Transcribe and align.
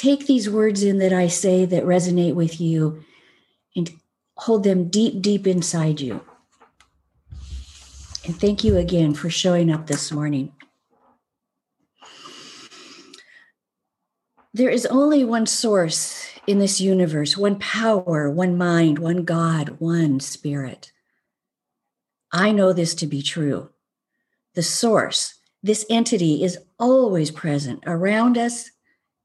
take 0.00 0.26
these 0.26 0.48
words 0.48 0.82
in 0.82 0.96
that 0.98 1.12
I 1.12 1.28
say 1.28 1.66
that 1.66 1.84
resonate 1.84 2.34
with 2.34 2.58
you 2.58 3.04
and 3.76 3.90
hold 4.34 4.64
them 4.64 4.88
deep, 4.88 5.20
deep 5.20 5.46
inside 5.46 6.00
you. 6.00 6.22
And 8.24 8.38
thank 8.38 8.64
you 8.64 8.78
again 8.78 9.12
for 9.12 9.28
showing 9.28 9.70
up 9.70 9.86
this 9.86 10.10
morning. 10.10 10.52
There 14.54 14.70
is 14.70 14.86
only 14.86 15.22
one 15.22 15.44
source 15.44 16.26
in 16.46 16.58
this 16.58 16.80
universe, 16.80 17.36
one 17.36 17.58
power, 17.58 18.30
one 18.30 18.56
mind, 18.56 18.98
one 18.98 19.24
God, 19.24 19.76
one 19.80 20.18
spirit. 20.18 20.92
I 22.32 22.52
know 22.52 22.72
this 22.72 22.94
to 22.96 23.06
be 23.06 23.20
true. 23.20 23.68
The 24.54 24.62
source, 24.62 25.34
this 25.62 25.84
entity, 25.90 26.42
is 26.42 26.58
always 26.78 27.30
present 27.30 27.84
around 27.86 28.38
us, 28.38 28.70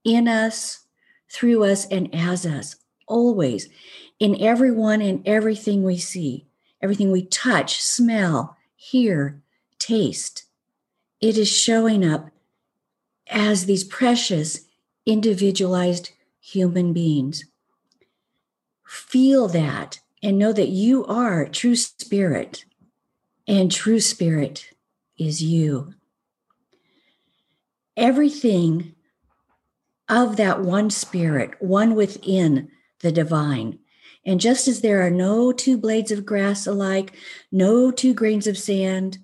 in 0.06 0.28
us, 0.28 0.86
through 1.30 1.64
us, 1.66 1.86
and 1.88 2.14
as 2.14 2.46
us, 2.46 2.78
always, 3.08 3.68
in 4.20 4.40
everyone 4.42 5.02
and 5.02 5.28
everything 5.28 5.84
we 5.84 5.98
see, 5.98 6.46
everything 6.82 7.12
we 7.12 7.26
touch, 7.26 7.82
smell, 7.82 8.56
hear, 8.76 9.42
taste. 9.80 10.46
It 11.20 11.38
is 11.38 11.52
showing 11.52 12.06
up 12.06 12.30
as 13.28 13.66
these 13.66 13.84
precious, 13.84 14.62
individualized 15.06 16.12
human 16.40 16.94
beings. 16.94 17.46
Feel 18.86 19.48
that 19.50 20.00
and 20.22 20.38
know 20.38 20.54
that 20.54 20.70
you 20.70 21.06
are 21.06 21.48
true 21.48 21.76
spirit, 21.76 22.66
and 23.48 23.72
true 23.72 24.00
spirit 24.00 24.70
is 25.18 25.42
you. 25.42 25.94
Everything 27.98 28.95
of 30.10 30.38
that 30.38 30.62
one 30.62 30.90
spirit, 30.90 31.52
one 31.60 31.96
within 31.96 32.70
the 33.02 33.12
divine. 33.12 33.80
And 34.26 34.40
just 34.40 34.68
as 34.68 34.82
there 34.82 35.06
are 35.06 35.12
no 35.12 35.52
two 35.52 35.78
blades 35.78 36.12
of 36.12 36.26
grass 36.26 36.66
alike, 36.66 37.14
no 37.52 37.92
two 37.92 38.14
grains 38.14 38.48
of 38.48 38.58
sand, 38.58 39.20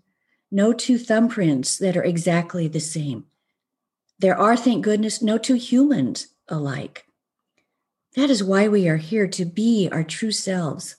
no 0.51 0.73
two 0.73 0.97
thumbprints 0.97 1.79
that 1.79 1.97
are 1.97 2.03
exactly 2.03 2.67
the 2.67 2.79
same, 2.79 3.25
there 4.19 4.37
are, 4.37 4.55
thank 4.55 4.83
goodness, 4.83 5.21
no 5.21 5.39
two 5.39 5.55
humans 5.55 6.27
alike. 6.47 7.05
That 8.15 8.29
is 8.29 8.43
why 8.43 8.67
we 8.67 8.87
are 8.87 8.97
here 8.97 9.27
to 9.27 9.45
be 9.45 9.89
our 9.91 10.03
true 10.03 10.31
selves. 10.31 10.95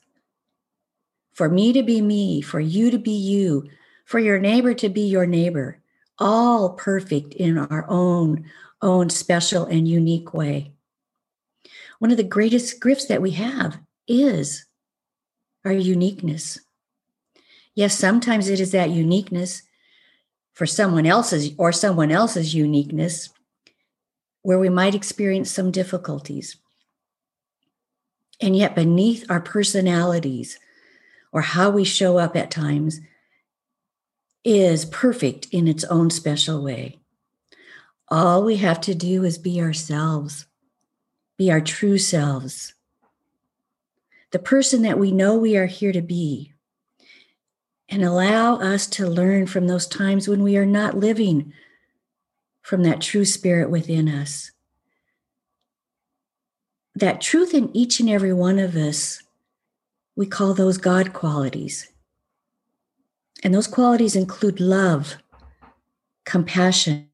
For 1.33 1.49
me 1.49 1.73
to 1.73 1.83
be 1.83 2.01
me, 2.01 2.41
for 2.41 2.59
you 2.59 2.91
to 2.91 2.99
be 2.99 3.13
you, 3.13 3.69
for 4.05 4.19
your 4.19 4.39
neighbor 4.39 4.75
to 4.75 4.89
be 4.89 5.03
your 5.03 5.27
neighbor, 5.27 5.81
all 6.19 6.71
perfect 6.71 7.35
in 7.35 7.59
our 7.59 7.89
own 7.89 8.51
own 8.83 9.09
special 9.11 9.65
and 9.65 9.89
unique 9.89 10.35
way. 10.35 10.73
One 11.99 12.11
of 12.11 12.17
the 12.17 12.25
greatest 12.25 12.83
gifts 12.83 13.07
that 13.07 13.23
we 13.23 13.31
have 13.33 13.79
is 14.09 14.67
our 15.65 15.73
uniqueness. 15.73 16.59
Yes, 17.75 17.97
sometimes 17.97 18.49
it 18.49 18.61
is 18.61 18.73
that 18.73 18.91
uniqueness 18.91 19.63
for 20.53 20.67
someone 20.67 21.07
else's 21.07 21.53
or 21.57 21.73
someone 21.73 22.11
else's 22.11 22.55
uniqueness 22.55 23.31
where 24.43 24.59
we 24.59 24.69
might 24.69 24.95
experience 24.95 25.51
some 25.51 25.71
difficulties. 25.71 26.57
And 28.41 28.57
yet, 28.57 28.75
beneath 28.75 29.25
our 29.31 29.41
personalities 29.41 30.59
or 31.33 31.43
how 31.43 31.71
we 31.71 31.85
show 31.85 32.19
up 32.19 32.37
at 32.37 32.51
times 32.51 33.01
is 34.45 34.85
perfect 34.87 35.47
in 35.53 35.69
its 35.69 35.85
own 35.85 36.11
special 36.11 36.63
way. 36.63 37.02
All 38.13 38.45
we 38.45 38.57
have 38.57 38.79
to 38.83 38.95
do 38.95 39.25
is 39.25 39.39
be 39.39 39.59
ourselves, 39.63 40.45
be 41.39 41.51
our 41.51 41.63
true 41.63 41.97
selves, 41.97 42.75
the 44.33 44.39
person 44.39 44.83
that 44.83 44.99
we 44.99 45.11
know 45.11 45.35
we 45.35 45.57
are 45.57 45.65
here 45.65 45.93
to 45.93 46.03
be, 46.03 46.53
and 47.89 48.05
allow 48.05 48.57
us 48.57 48.87
to 48.89 49.09
learn 49.09 49.47
from 49.47 49.67
those 49.67 49.87
times 49.87 50.29
when 50.29 50.43
we 50.43 50.59
are 50.59 50.67
not 50.67 50.95
living 50.95 51.55
from 52.61 52.83
that 52.83 53.01
true 53.01 53.25
spirit 53.25 53.71
within 53.71 54.11
us. 54.11 54.51
That 56.95 57.23
truth 57.23 57.55
in 57.55 57.75
each 57.75 57.99
and 57.99 58.11
every 58.11 58.35
one 58.35 58.59
of 58.59 58.77
us, 58.77 59.23
we 60.17 60.27
call 60.27 60.53
those 60.53 60.77
God 60.77 61.15
qualities. 61.15 61.91
And 63.43 63.55
those 63.55 63.67
qualities 63.67 64.15
include 64.15 64.61
love, 64.61 65.17
compassion, 66.27 67.09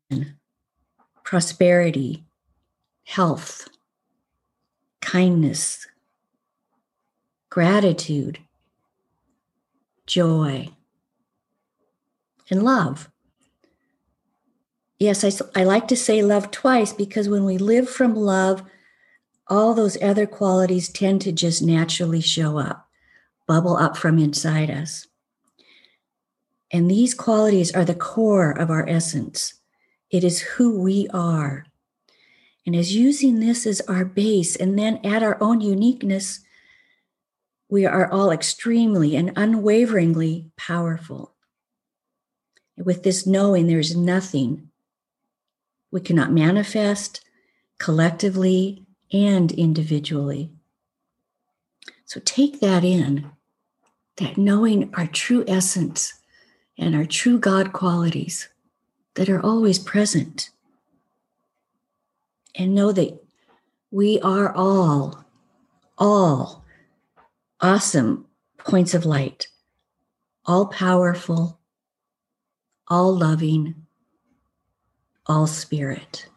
prosperity, 1.29 2.25
health, 3.05 3.69
kindness, 5.03 5.87
gratitude, 7.51 8.39
joy, 10.07 10.67
and 12.49 12.63
love. 12.63 13.11
Yes, 14.99 15.23
I, 15.23 15.61
I 15.61 15.65
like 15.65 15.87
to 15.89 15.97
say 15.97 16.23
love 16.23 16.51
twice 16.51 16.95
because 16.95 17.29
when 17.29 17.45
we 17.45 17.59
live 17.59 17.91
from 17.91 18.15
love, 18.17 18.63
all 19.49 19.75
those 19.75 20.01
other 20.03 20.27
qualities 20.27 20.89
tend 20.89 21.21
to 21.21 21.31
just 21.31 21.61
naturally 21.61 22.23
show 22.23 22.57
up, 22.57 22.89
bubble 23.47 23.77
up 23.77 23.99
from 23.99 24.19
inside 24.19 24.71
us. 24.71 25.07
And 26.71 26.91
these 26.91 27.13
qualities 27.13 27.71
are 27.75 27.85
the 27.85 27.95
core 27.95 28.51
of 28.51 28.71
our 28.71 28.89
essence. 28.89 29.58
It 30.11 30.25
is 30.25 30.41
who 30.41 30.81
we 30.81 31.09
are. 31.09 31.67
And 32.67 32.75
as 32.77 32.95
using 32.95 33.41
this 33.41 33.67
as 33.67 33.81
our 33.83 34.05
base 34.05 34.57
and 34.57 34.79
then 34.79 35.01
add 35.05 35.23
our 35.23 35.43
own 35.43 35.61
uniqueness, 35.61 36.41
we 37.69 37.85
are 37.87 38.11
all 38.11 38.31
extremely 38.31 39.17
and 39.17 39.33
unwaveringly 39.37 40.51
powerful. 40.57 41.35
With 42.77 43.03
this 43.03 43.27
knowing, 43.27 43.67
there's 43.67 43.97
nothing 43.97 44.71
we 45.91 46.01
cannot 46.01 46.33
manifest 46.33 47.23
collectively 47.79 48.87
and 49.13 49.51
individually. 49.53 50.51
So 52.05 52.21
take 52.25 52.61
that 52.61 52.85
in, 52.85 53.31
that 54.17 54.37
knowing 54.39 54.93
our 54.95 55.07
true 55.07 55.45
essence 55.47 56.15
and 56.77 56.95
our 56.95 57.05
true 57.05 57.39
God 57.39 57.73
qualities 57.73 58.49
that 59.19 59.29
are 59.29 59.45
always 59.45 59.81
present. 59.81 60.51
And 62.55 62.73
know 62.73 62.93
that 62.93 63.21
we 63.91 64.21
are 64.21 64.55
all, 64.55 65.25
all 65.99 66.65
awesome 67.61 68.27
points 68.59 68.95
of 68.95 69.05
light, 69.05 69.49
all 70.47 70.67
powerful, 70.67 71.59
all 72.87 73.13
loving, 73.13 73.75
all 75.27 75.49
spirit. 75.49 76.29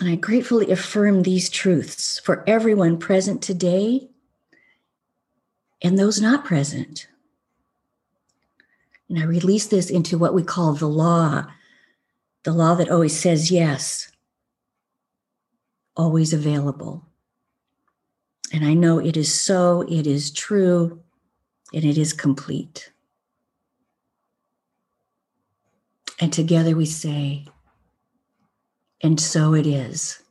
And 0.00 0.08
I 0.08 0.14
gratefully 0.14 0.70
affirm 0.70 1.22
these 1.22 1.50
truths 1.50 2.18
for 2.18 2.44
everyone 2.46 2.96
present 2.96 3.42
today 3.42 4.08
and 5.82 5.98
those 5.98 6.18
not 6.18 6.46
present. 6.46 7.08
And 9.08 9.18
I 9.18 9.24
release 9.24 9.66
this 9.66 9.90
into 9.90 10.18
what 10.18 10.34
we 10.34 10.42
call 10.42 10.72
the 10.72 10.88
law, 10.88 11.46
the 12.44 12.52
law 12.52 12.74
that 12.74 12.90
always 12.90 13.18
says 13.18 13.50
yes, 13.50 14.10
always 15.96 16.32
available. 16.32 17.06
And 18.52 18.64
I 18.64 18.74
know 18.74 18.98
it 18.98 19.16
is 19.16 19.38
so, 19.38 19.82
it 19.88 20.06
is 20.06 20.30
true, 20.30 21.02
and 21.72 21.84
it 21.84 21.98
is 21.98 22.12
complete. 22.12 22.92
And 26.20 26.32
together 26.32 26.76
we 26.76 26.86
say, 26.86 27.46
and 29.02 29.20
so 29.20 29.54
it 29.54 29.66
is. 29.66 30.22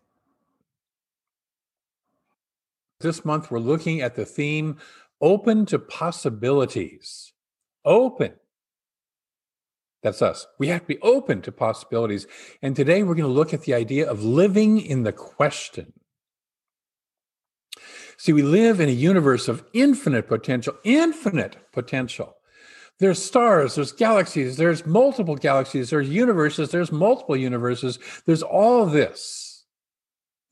This 3.01 3.25
month, 3.25 3.51
we're 3.51 3.59
looking 3.59 4.01
at 4.01 4.15
the 4.15 4.25
theme 4.25 4.77
open 5.19 5.65
to 5.67 5.77
possibilities. 5.77 7.33
Open. 7.83 8.33
That's 10.03 10.21
us. 10.21 10.45
We 10.59 10.67
have 10.67 10.81
to 10.81 10.87
be 10.87 10.99
open 11.01 11.41
to 11.43 11.51
possibilities. 11.51 12.27
And 12.61 12.75
today, 12.75 13.03
we're 13.03 13.15
going 13.15 13.27
to 13.27 13.33
look 13.33 13.53
at 13.53 13.61
the 13.61 13.73
idea 13.73 14.09
of 14.09 14.23
living 14.23 14.79
in 14.79 15.03
the 15.03 15.13
question. 15.13 15.93
See, 18.17 18.33
we 18.33 18.43
live 18.43 18.79
in 18.79 18.89
a 18.89 18.93
universe 18.93 19.47
of 19.47 19.63
infinite 19.73 20.27
potential, 20.27 20.75
infinite 20.83 21.57
potential 21.71 22.35
there's 22.99 23.23
stars, 23.23 23.75
there's 23.75 23.91
galaxies, 23.91 24.57
there's 24.57 24.85
multiple 24.85 25.35
galaxies, 25.35 25.89
there's 25.89 26.09
universes, 26.09 26.69
there's 26.71 26.91
multiple 26.91 27.35
universes, 27.35 27.99
there's 28.25 28.43
all 28.43 28.85
this, 28.85 29.65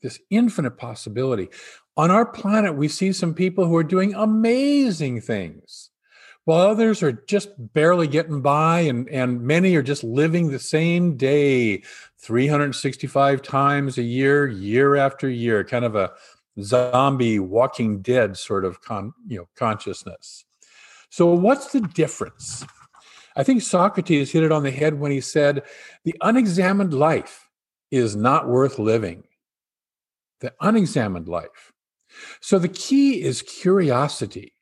this 0.02 0.18
infinite 0.30 0.76
possibility. 0.76 1.48
On 1.96 2.10
our 2.10 2.26
planet, 2.26 2.76
we 2.76 2.88
see 2.88 3.12
some 3.12 3.34
people 3.34 3.66
who 3.66 3.76
are 3.76 3.84
doing 3.84 4.14
amazing 4.14 5.20
things. 5.20 5.90
While 6.44 6.60
others 6.60 7.02
are 7.02 7.12
just 7.12 7.50
barely 7.72 8.08
getting 8.08 8.40
by, 8.40 8.80
and, 8.80 9.08
and 9.08 9.42
many 9.42 9.76
are 9.76 9.82
just 9.82 10.02
living 10.02 10.50
the 10.50 10.58
same 10.58 11.16
day 11.16 11.82
365 12.18 13.42
times 13.42 13.98
a 13.98 14.02
year, 14.02 14.48
year 14.48 14.96
after 14.96 15.28
year, 15.28 15.62
kind 15.62 15.84
of 15.84 15.94
a 15.94 16.12
zombie 16.60 17.38
walking 17.38 18.02
dead 18.02 18.36
sort 18.36 18.64
of 18.64 18.80
con, 18.80 19.12
you 19.26 19.38
know, 19.38 19.48
consciousness. 19.56 20.44
So, 21.10 21.26
what's 21.26 21.72
the 21.72 21.80
difference? 21.80 22.64
I 23.36 23.44
think 23.44 23.62
Socrates 23.62 24.32
hit 24.32 24.42
it 24.42 24.52
on 24.52 24.62
the 24.62 24.70
head 24.70 24.98
when 24.98 25.12
he 25.12 25.20
said, 25.20 25.62
The 26.04 26.14
unexamined 26.20 26.92
life 26.92 27.48
is 27.90 28.16
not 28.16 28.48
worth 28.48 28.78
living. 28.78 29.24
The 30.40 30.52
unexamined 30.60 31.28
life. 31.28 31.72
So, 32.40 32.58
the 32.58 32.68
key 32.68 33.22
is 33.22 33.42
curiosity. 33.42 34.54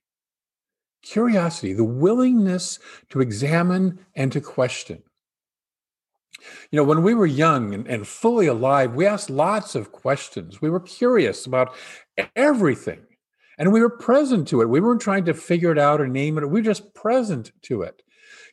Curiosity, 1.02 1.72
the 1.72 1.84
willingness 1.84 2.78
to 3.08 3.20
examine 3.20 4.04
and 4.14 4.30
to 4.32 4.40
question. 4.40 5.02
You 6.70 6.76
know, 6.76 6.84
when 6.84 7.02
we 7.02 7.14
were 7.14 7.26
young 7.26 7.74
and, 7.74 7.86
and 7.86 8.06
fully 8.06 8.46
alive, 8.46 8.94
we 8.94 9.06
asked 9.06 9.30
lots 9.30 9.74
of 9.74 9.92
questions. 9.92 10.60
We 10.60 10.70
were 10.70 10.80
curious 10.80 11.46
about 11.46 11.74
everything 12.36 13.00
and 13.58 13.72
we 13.72 13.80
were 13.80 13.90
present 13.90 14.48
to 14.48 14.62
it. 14.62 14.68
We 14.68 14.80
weren't 14.80 15.00
trying 15.00 15.26
to 15.26 15.34
figure 15.34 15.72
it 15.72 15.78
out 15.78 16.00
or 16.00 16.08
name 16.08 16.38
it. 16.38 16.46
We 16.46 16.60
were 16.60 16.64
just 16.64 16.94
present 16.94 17.52
to 17.62 17.82
it. 17.82 18.02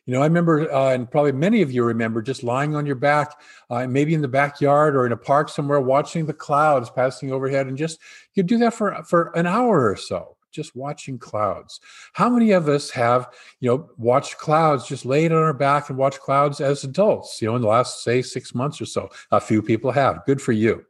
You 0.04 0.14
know, 0.14 0.22
I 0.22 0.26
remember, 0.26 0.72
uh, 0.72 0.94
and 0.94 1.10
probably 1.10 1.32
many 1.32 1.60
of 1.60 1.70
you 1.70 1.84
remember, 1.84 2.22
just 2.22 2.42
lying 2.42 2.74
on 2.74 2.86
your 2.86 2.96
back, 2.96 3.38
uh, 3.68 3.86
maybe 3.86 4.14
in 4.14 4.22
the 4.22 4.28
backyard 4.28 4.96
or 4.96 5.04
in 5.04 5.12
a 5.12 5.18
park 5.18 5.50
somewhere, 5.50 5.80
watching 5.80 6.24
the 6.24 6.32
clouds 6.32 6.88
passing 6.88 7.30
overhead, 7.30 7.66
and 7.66 7.76
just 7.76 7.98
you 8.32 8.42
do 8.42 8.56
that 8.56 8.72
for 8.72 9.02
for 9.04 9.32
an 9.34 9.46
hour 9.46 9.90
or 9.90 9.96
so 9.96 10.37
just 10.50 10.74
watching 10.76 11.18
clouds. 11.18 11.80
How 12.12 12.28
many 12.28 12.52
of 12.52 12.68
us 12.68 12.90
have, 12.90 13.28
you 13.60 13.68
know, 13.70 13.90
watched 13.96 14.38
clouds, 14.38 14.86
just 14.86 15.04
laid 15.04 15.32
on 15.32 15.42
our 15.42 15.54
back 15.54 15.88
and 15.88 15.98
watched 15.98 16.20
clouds 16.20 16.60
as 16.60 16.84
adults, 16.84 17.40
you 17.40 17.48
know, 17.48 17.56
in 17.56 17.62
the 17.62 17.68
last, 17.68 18.02
say, 18.02 18.22
six 18.22 18.54
months 18.54 18.80
or 18.80 18.86
so? 18.86 19.10
A 19.30 19.40
few 19.40 19.62
people 19.62 19.92
have. 19.92 20.24
Good 20.26 20.42
for 20.42 20.52
you. 20.52 20.84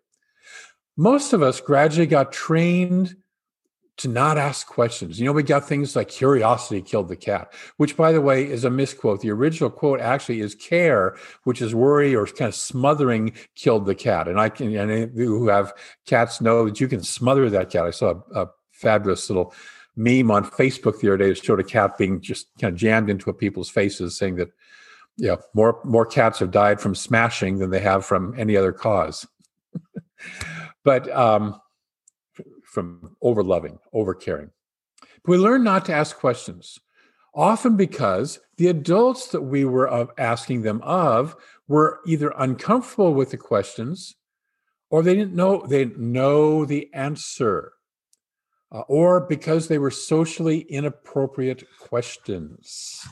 Most 0.97 1.33
of 1.33 1.43
us 1.43 1.61
gradually 1.61 2.07
got 2.07 2.33
trained 2.33 3.17
to 3.99 4.09
not 4.09 4.39
ask 4.39 4.67
questions. 4.67 5.19
You 5.19 5.27
know, 5.27 5.33
we 5.33 5.43
got 5.43 5.67
things 5.67 5.97
like 5.97 6.09
curiosity 6.09 6.81
killed 6.81 7.09
the 7.09 7.17
cat, 7.17 7.53
which, 7.77 7.97
by 7.97 8.13
the 8.13 8.21
way, 8.21 8.49
is 8.49 8.65
a 8.65 8.71
misquote. 8.71 9.21
The 9.21 9.31
original 9.31 9.71
quote 9.71 10.01
actually 10.01 10.41
is 10.41 10.55
care, 10.55 11.17
which 11.45 11.61
is 11.61 11.75
worry 11.75 12.15
or 12.15 12.27
kind 12.27 12.49
of 12.49 12.55
smothering 12.55 13.33
killed 13.57 13.87
the 13.87 13.97
cat. 13.97 14.29
And 14.29 14.41
I 14.41 14.49
can, 14.51 14.75
any 14.75 15.03
of 15.03 15.17
you 15.17 15.39
who 15.39 15.49
have 15.49 15.73
cats 16.07 16.41
know 16.41 16.67
that 16.67 16.81
you 16.81 16.87
can 16.87 17.03
smother 17.03 17.51
that 17.51 17.71
cat. 17.71 17.87
I 17.87 17.91
saw 17.91 18.23
a, 18.35 18.43
a 18.43 18.51
fabulous 18.79 19.29
little 19.29 19.53
meme 19.97 20.31
on 20.31 20.45
Facebook 20.45 21.01
the 21.01 21.09
other 21.09 21.17
day 21.19 21.29
that 21.29 21.45
showed 21.45 21.61
a 21.61 21.65
cat 21.65 21.99
being 21.99 22.21
just 22.21 22.47
kind 22.61 22.73
of 22.73 22.79
jammed 22.79 23.11
into 23.11 23.33
people's 23.33 23.69
faces, 23.69 24.17
saying 24.17 24.37
that 24.37 24.49
yeah, 25.17 25.37
more 25.53 25.81
more 25.85 26.07
cats 26.07 26.39
have 26.39 26.53
died 26.53 26.81
from 26.81 26.95
smashing 26.95 27.59
than 27.59 27.71
they 27.71 27.81
have 27.81 28.07
from 28.07 28.39
any 28.39 28.57
other 28.57 28.73
cause. 28.73 29.27
but 30.85 31.11
um, 31.11 31.61
from 32.63 33.17
over 33.21 33.43
loving, 33.43 33.79
over 33.93 34.15
caring. 34.15 34.51
We 35.27 35.37
learn 35.37 35.65
not 35.65 35.85
to 35.87 35.95
ask 35.95 36.17
questions, 36.17 36.79
often 37.35 37.77
because 37.77 38.39
the 38.57 38.69
adults 38.69 39.29
that 39.29 39.43
we 39.43 39.65
were 39.65 40.09
asking 40.19 40.63
them 40.63 40.81
of 40.83 41.35
were 41.67 42.01
either 42.07 42.33
uncomfortable 42.39 43.13
with 43.13 43.33
the 43.33 43.37
questions 43.37 44.15
or 44.91 45.03
they 45.03 45.15
didn't 45.15 45.35
know 45.35 45.67
they 45.67 45.85
didn't 45.85 45.99
know 45.99 46.65
the 46.65 46.89
answer 46.95 47.73
uh, 48.73 48.81
or 48.89 49.21
because 49.21 49.69
they 49.69 49.79
were 49.79 49.91
socially 49.91 50.61
inappropriate 50.61 51.65
questions. 51.79 53.07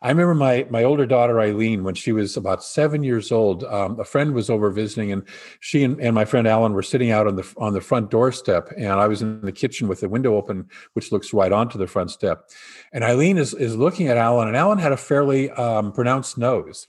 I 0.00 0.10
remember 0.10 0.34
my 0.34 0.66
my 0.70 0.84
older 0.84 1.06
daughter 1.06 1.40
Eileen 1.40 1.82
when 1.82 1.94
she 1.94 2.12
was 2.12 2.36
about 2.36 2.62
seven 2.62 3.02
years 3.02 3.32
old. 3.32 3.64
Um, 3.64 3.98
a 3.98 4.04
friend 4.04 4.32
was 4.32 4.48
over 4.48 4.70
visiting, 4.70 5.10
and 5.10 5.24
she 5.60 5.82
and, 5.82 6.00
and, 6.00 6.14
my 6.14 6.24
friend 6.24 6.46
Alan 6.46 6.72
were 6.72 6.82
sitting 6.82 7.10
out 7.10 7.26
on 7.26 7.36
the 7.36 7.54
on 7.56 7.72
the 7.72 7.80
front 7.80 8.10
doorstep, 8.10 8.70
and 8.76 8.92
I 8.92 9.08
was 9.08 9.22
in 9.22 9.40
the 9.40 9.52
kitchen 9.52 9.88
with 9.88 10.00
the 10.00 10.08
window 10.08 10.36
open, 10.36 10.68
which 10.92 11.10
looks 11.10 11.32
right 11.32 11.50
onto 11.50 11.78
the 11.78 11.86
front 11.86 12.10
step. 12.10 12.48
And 12.92 13.02
Eileen 13.02 13.38
is 13.38 13.54
is 13.54 13.76
looking 13.76 14.06
at 14.08 14.16
Alan, 14.16 14.46
and 14.46 14.56
Alan 14.56 14.78
had 14.78 14.92
a 14.92 14.96
fairly 14.96 15.50
um, 15.50 15.92
pronounced 15.92 16.38
nose, 16.38 16.86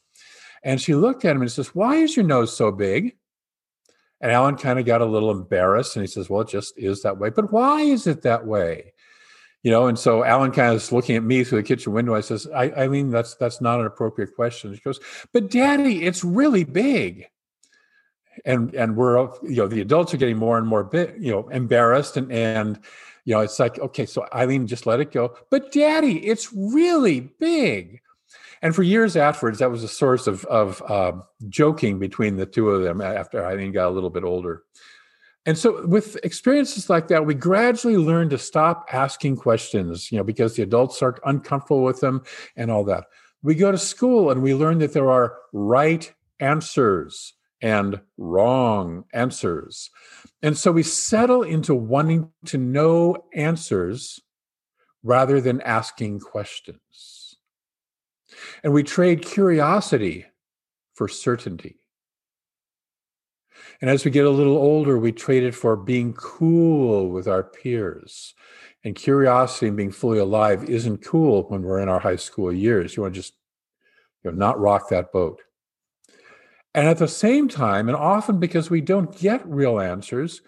and 0.63 0.79
she 0.79 0.93
looked 0.93 1.25
at 1.25 1.35
him 1.35 1.41
and 1.41 1.51
says, 1.51 1.73
"Why 1.73 1.95
is 1.95 2.15
your 2.15 2.25
nose 2.25 2.55
so 2.55 2.71
big?" 2.71 3.15
And 4.21 4.31
Alan 4.31 4.57
kind 4.57 4.79
of 4.79 4.85
got 4.85 5.01
a 5.01 5.05
little 5.05 5.31
embarrassed 5.31 5.95
and 5.95 6.03
he 6.03 6.07
says, 6.07 6.29
Well, 6.29 6.41
it 6.41 6.49
just 6.49 6.73
is 6.77 7.03
that 7.03 7.17
way. 7.17 7.29
But 7.29 7.51
why 7.51 7.81
is 7.81 8.07
it 8.07 8.23
that 8.23 8.45
way? 8.45 8.93
You 9.63 9.71
know, 9.71 9.87
and 9.87 9.99
so 9.99 10.23
Alan 10.23 10.51
kind 10.51 10.69
of 10.69 10.77
is 10.77 10.91
looking 10.91 11.15
at 11.15 11.23
me 11.23 11.43
through 11.43 11.61
the 11.61 11.67
kitchen 11.67 11.91
window. 11.91 12.15
I 12.15 12.21
says, 12.21 12.47
I, 12.47 12.71
I 12.71 12.87
mean, 12.87 13.11
that's 13.11 13.35
that's 13.35 13.61
not 13.61 13.79
an 13.79 13.85
appropriate 13.85 14.35
question. 14.35 14.73
She 14.73 14.81
goes, 14.81 14.99
But 15.33 15.51
daddy, 15.51 16.03
it's 16.03 16.23
really 16.23 16.63
big. 16.63 17.27
And 18.45 18.73
and 18.73 18.95
we're 18.95 19.29
you 19.43 19.57
know, 19.57 19.67
the 19.67 19.81
adults 19.81 20.13
are 20.13 20.17
getting 20.17 20.37
more 20.37 20.57
and 20.57 20.67
more 20.67 20.83
bit, 20.83 21.15
you 21.19 21.31
know, 21.31 21.47
embarrassed 21.49 22.17
and 22.17 22.31
and 22.31 22.79
you 23.25 23.35
know, 23.35 23.41
it's 23.41 23.59
like, 23.59 23.77
okay, 23.77 24.05
so 24.05 24.25
Eileen, 24.33 24.65
just 24.65 24.87
let 24.87 24.99
it 24.99 25.11
go. 25.11 25.35
But 25.51 25.71
daddy, 25.71 26.25
it's 26.25 26.51
really 26.51 27.19
big. 27.19 28.01
And 28.61 28.75
for 28.75 28.83
years 28.83 29.15
afterwards, 29.15 29.59
that 29.59 29.71
was 29.71 29.83
a 29.83 29.87
source 29.87 30.27
of, 30.27 30.45
of 30.45 30.81
uh, 30.87 31.13
joking 31.47 31.99
between 31.99 32.37
the 32.37 32.45
two 32.45 32.69
of 32.69 32.83
them 32.83 33.01
after 33.01 33.45
Eileen 33.45 33.71
got 33.71 33.89
a 33.89 33.91
little 33.91 34.09
bit 34.09 34.23
older. 34.23 34.63
And 35.45 35.57
so, 35.57 35.85
with 35.87 36.17
experiences 36.23 36.89
like 36.89 37.07
that, 37.07 37.25
we 37.25 37.33
gradually 37.33 37.97
learn 37.97 38.29
to 38.29 38.37
stop 38.37 38.87
asking 38.91 39.37
questions, 39.37 40.11
you 40.11 40.17
know, 40.17 40.23
because 40.23 40.55
the 40.55 40.63
adults 40.63 41.01
are 41.01 41.17
uncomfortable 41.25 41.83
with 41.83 42.01
them 42.01 42.23
and 42.55 42.69
all 42.69 42.83
that. 42.85 43.05
We 43.41 43.55
go 43.55 43.71
to 43.71 43.77
school 43.77 44.31
and 44.31 44.43
we 44.43 44.53
learn 44.53 44.79
that 44.79 44.93
there 44.93 45.09
are 45.09 45.37
right 45.53 46.13
answers 46.41 47.33
and 47.61 48.01
wrong 48.17 49.05
answers. 49.13 49.89
And 50.41 50.57
so 50.57 50.71
we 50.71 50.83
settle 50.83 51.43
into 51.43 51.73
wanting 51.73 52.31
to 52.45 52.57
know 52.57 53.25
answers 53.33 54.19
rather 55.03 55.39
than 55.41 55.61
asking 55.61 56.19
questions. 56.19 57.18
And 58.63 58.73
we 58.73 58.83
trade 58.83 59.21
curiosity 59.21 60.25
for 60.93 61.07
certainty. 61.07 61.77
And 63.81 63.89
as 63.89 64.03
we 64.03 64.11
get 64.11 64.25
a 64.25 64.29
little 64.29 64.57
older, 64.57 64.97
we 64.97 65.11
trade 65.11 65.43
it 65.43 65.55
for 65.55 65.75
being 65.75 66.13
cool 66.13 67.09
with 67.09 67.27
our 67.27 67.43
peers. 67.43 68.33
And 68.83 68.95
curiosity 68.95 69.67
and 69.67 69.77
being 69.77 69.91
fully 69.91 70.19
alive 70.19 70.69
isn't 70.69 71.03
cool 71.05 71.43
when 71.49 71.63
we're 71.63 71.79
in 71.79 71.89
our 71.89 71.99
high 71.99 72.15
school 72.15 72.53
years. 72.53 72.95
You 72.95 73.03
want 73.03 73.13
to 73.15 73.19
just 73.19 73.33
you 74.23 74.31
know, 74.31 74.37
not 74.37 74.59
rock 74.59 74.89
that 74.89 75.11
boat. 75.11 75.41
And 76.73 76.87
at 76.87 76.97
the 76.97 77.07
same 77.07 77.47
time, 77.47 77.89
and 77.89 77.97
often 77.97 78.39
because 78.39 78.69
we 78.69 78.81
don't 78.81 79.17
get 79.17 79.45
real 79.47 79.79
answers, 79.79 80.41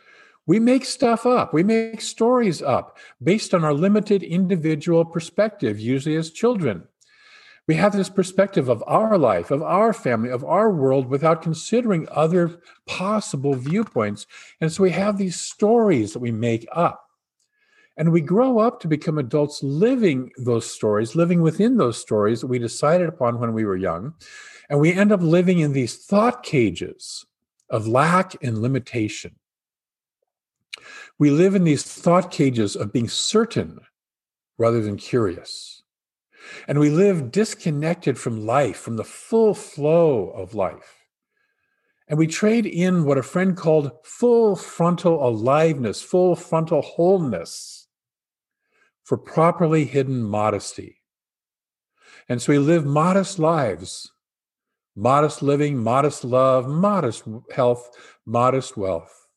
we 0.46 0.60
make 0.60 0.86
stuff 0.86 1.26
up. 1.26 1.54
We 1.54 1.64
make 1.64 2.02
stories 2.02 2.62
up 2.62 2.98
based 3.22 3.54
on 3.54 3.64
our 3.64 3.74
limited 3.74 4.24
individual 4.24 5.06
perspective, 5.06 5.80
usually 5.80 6.16
as 6.16 6.32
children. 6.32 6.88
We 7.72 7.78
have 7.78 7.94
this 7.94 8.10
perspective 8.10 8.68
of 8.68 8.84
our 8.86 9.18
life, 9.18 9.50
of 9.50 9.64
our 9.64 9.94
family, 9.94 10.30
of 10.30 10.44
our 10.44 10.70
world 10.70 11.08
without 11.08 11.42
considering 11.42 12.06
other 12.12 12.60
possible 12.86 13.54
viewpoints. 13.54 14.28
And 14.60 14.70
so 14.70 14.84
we 14.84 14.92
have 14.92 15.18
these 15.18 15.40
stories 15.40 16.12
that 16.12 16.20
we 16.20 16.34
make 16.34 16.68
up. 16.74 17.02
And 17.96 18.12
we 18.12 18.20
grow 18.20 18.60
up 18.60 18.82
to 18.82 18.90
become 18.90 19.18
adults 19.18 19.64
living 19.64 20.34
those 20.36 20.70
stories, 20.70 21.16
living 21.16 21.42
within 21.42 21.78
those 21.78 21.98
stories 21.98 22.42
that 22.42 22.48
we 22.48 22.60
decided 22.60 23.08
upon 23.08 23.40
when 23.40 23.54
we 23.54 23.64
were 23.64 23.78
young. 23.78 24.16
And 24.70 24.82
we 24.82 24.92
end 24.92 25.14
up 25.14 25.22
living 25.22 25.60
in 25.60 25.72
these 25.72 25.96
thought 25.96 26.44
cages 26.44 27.26
of 27.70 27.88
lack 27.88 28.36
and 28.44 28.62
limitation. 28.62 29.38
We 31.18 31.30
live 31.30 31.56
in 31.56 31.64
these 31.64 31.84
thought 31.84 32.32
cages 32.32 32.76
of 32.76 32.92
being 32.92 33.08
certain 33.08 33.80
rather 34.58 34.82
than 34.82 34.98
curious. 34.98 35.81
And 36.68 36.80
we 36.80 36.90
live 36.90 37.32
disconnected 37.32 38.18
from 38.18 38.46
life, 38.46 38.78
from 38.78 38.98
the 38.98 39.04
full 39.04 39.54
flow 39.54 40.30
of 40.30 40.54
life. 40.54 41.06
And 42.08 42.18
we 42.20 42.28
trade 42.28 42.66
in 42.66 43.06
what 43.06 43.18
a 43.18 43.24
friend 43.24 43.56
called 43.56 43.92
full 44.04 44.56
frontal 44.56 45.26
aliveness, 45.26 46.02
full 46.02 46.36
frontal 46.36 46.82
wholeness 46.82 47.88
for 49.04 49.18
properly 49.18 49.86
hidden 49.86 50.22
modesty. 50.22 50.98
And 52.28 52.42
so 52.42 52.54
we 52.54 52.60
live 52.60 52.86
modest 52.86 53.40
lives, 53.40 54.12
modest 54.96 55.42
living, 55.42 55.78
modest 55.78 56.24
love, 56.24 56.68
modest 56.68 57.24
health, 57.54 57.90
modest 58.26 58.78
wealth. 58.78 59.28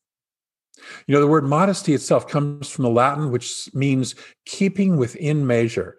You 1.06 1.14
know, 1.14 1.20
the 1.20 1.28
word 1.28 1.44
modesty 1.44 1.94
itself 1.94 2.28
comes 2.28 2.68
from 2.68 2.82
the 2.82 2.90
Latin, 2.90 3.30
which 3.30 3.68
means 3.74 4.14
keeping 4.44 4.96
within 4.96 5.46
measure 5.46 5.96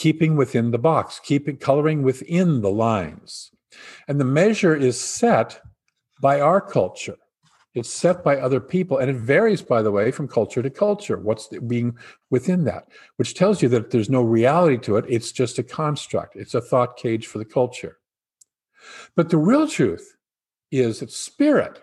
keeping 0.00 0.34
within 0.34 0.70
the 0.70 0.78
box, 0.78 1.20
keeping 1.22 1.58
coloring 1.58 2.02
within 2.02 2.62
the 2.62 2.70
lines. 2.70 3.50
And 4.08 4.18
the 4.18 4.24
measure 4.24 4.74
is 4.74 4.98
set 4.98 5.60
by 6.22 6.40
our 6.40 6.58
culture. 6.58 7.18
It's 7.74 7.90
set 7.90 8.24
by 8.24 8.38
other 8.38 8.60
people, 8.60 8.96
and 8.96 9.10
it 9.10 9.16
varies, 9.16 9.60
by 9.60 9.82
the 9.82 9.92
way, 9.92 10.10
from 10.10 10.26
culture 10.26 10.62
to 10.62 10.70
culture. 10.70 11.18
What's 11.18 11.48
being 11.48 11.98
within 12.30 12.64
that, 12.64 12.88
which 13.16 13.34
tells 13.34 13.60
you 13.60 13.68
that 13.68 13.90
there's 13.90 14.08
no 14.08 14.22
reality 14.22 14.78
to 14.78 14.96
it. 14.96 15.04
It's 15.06 15.32
just 15.32 15.58
a 15.58 15.62
construct. 15.62 16.34
It's 16.34 16.54
a 16.54 16.62
thought 16.62 16.96
cage 16.96 17.26
for 17.26 17.36
the 17.36 17.44
culture. 17.44 17.98
But 19.14 19.28
the 19.28 19.36
real 19.36 19.68
truth 19.68 20.16
is 20.70 21.00
that 21.00 21.12
spirit, 21.12 21.82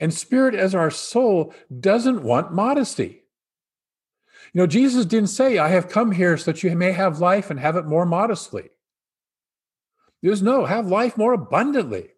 and 0.00 0.12
spirit 0.12 0.56
as 0.56 0.74
our 0.74 0.90
soul, 0.90 1.54
doesn't 1.78 2.24
want 2.24 2.52
modesty. 2.52 3.22
You 4.56 4.62
know, 4.62 4.66
Jesus 4.66 5.04
didn't 5.04 5.28
say, 5.28 5.58
I 5.58 5.68
have 5.68 5.90
come 5.90 6.10
here 6.10 6.34
so 6.38 6.50
that 6.50 6.62
you 6.62 6.74
may 6.74 6.90
have 6.90 7.20
life 7.20 7.50
and 7.50 7.60
have 7.60 7.76
it 7.76 7.84
more 7.84 8.06
modestly. 8.06 8.70
There's 10.22 10.40
no, 10.40 10.64
have 10.64 10.86
life 10.86 11.18
more 11.18 11.34
abundantly. 11.34 12.08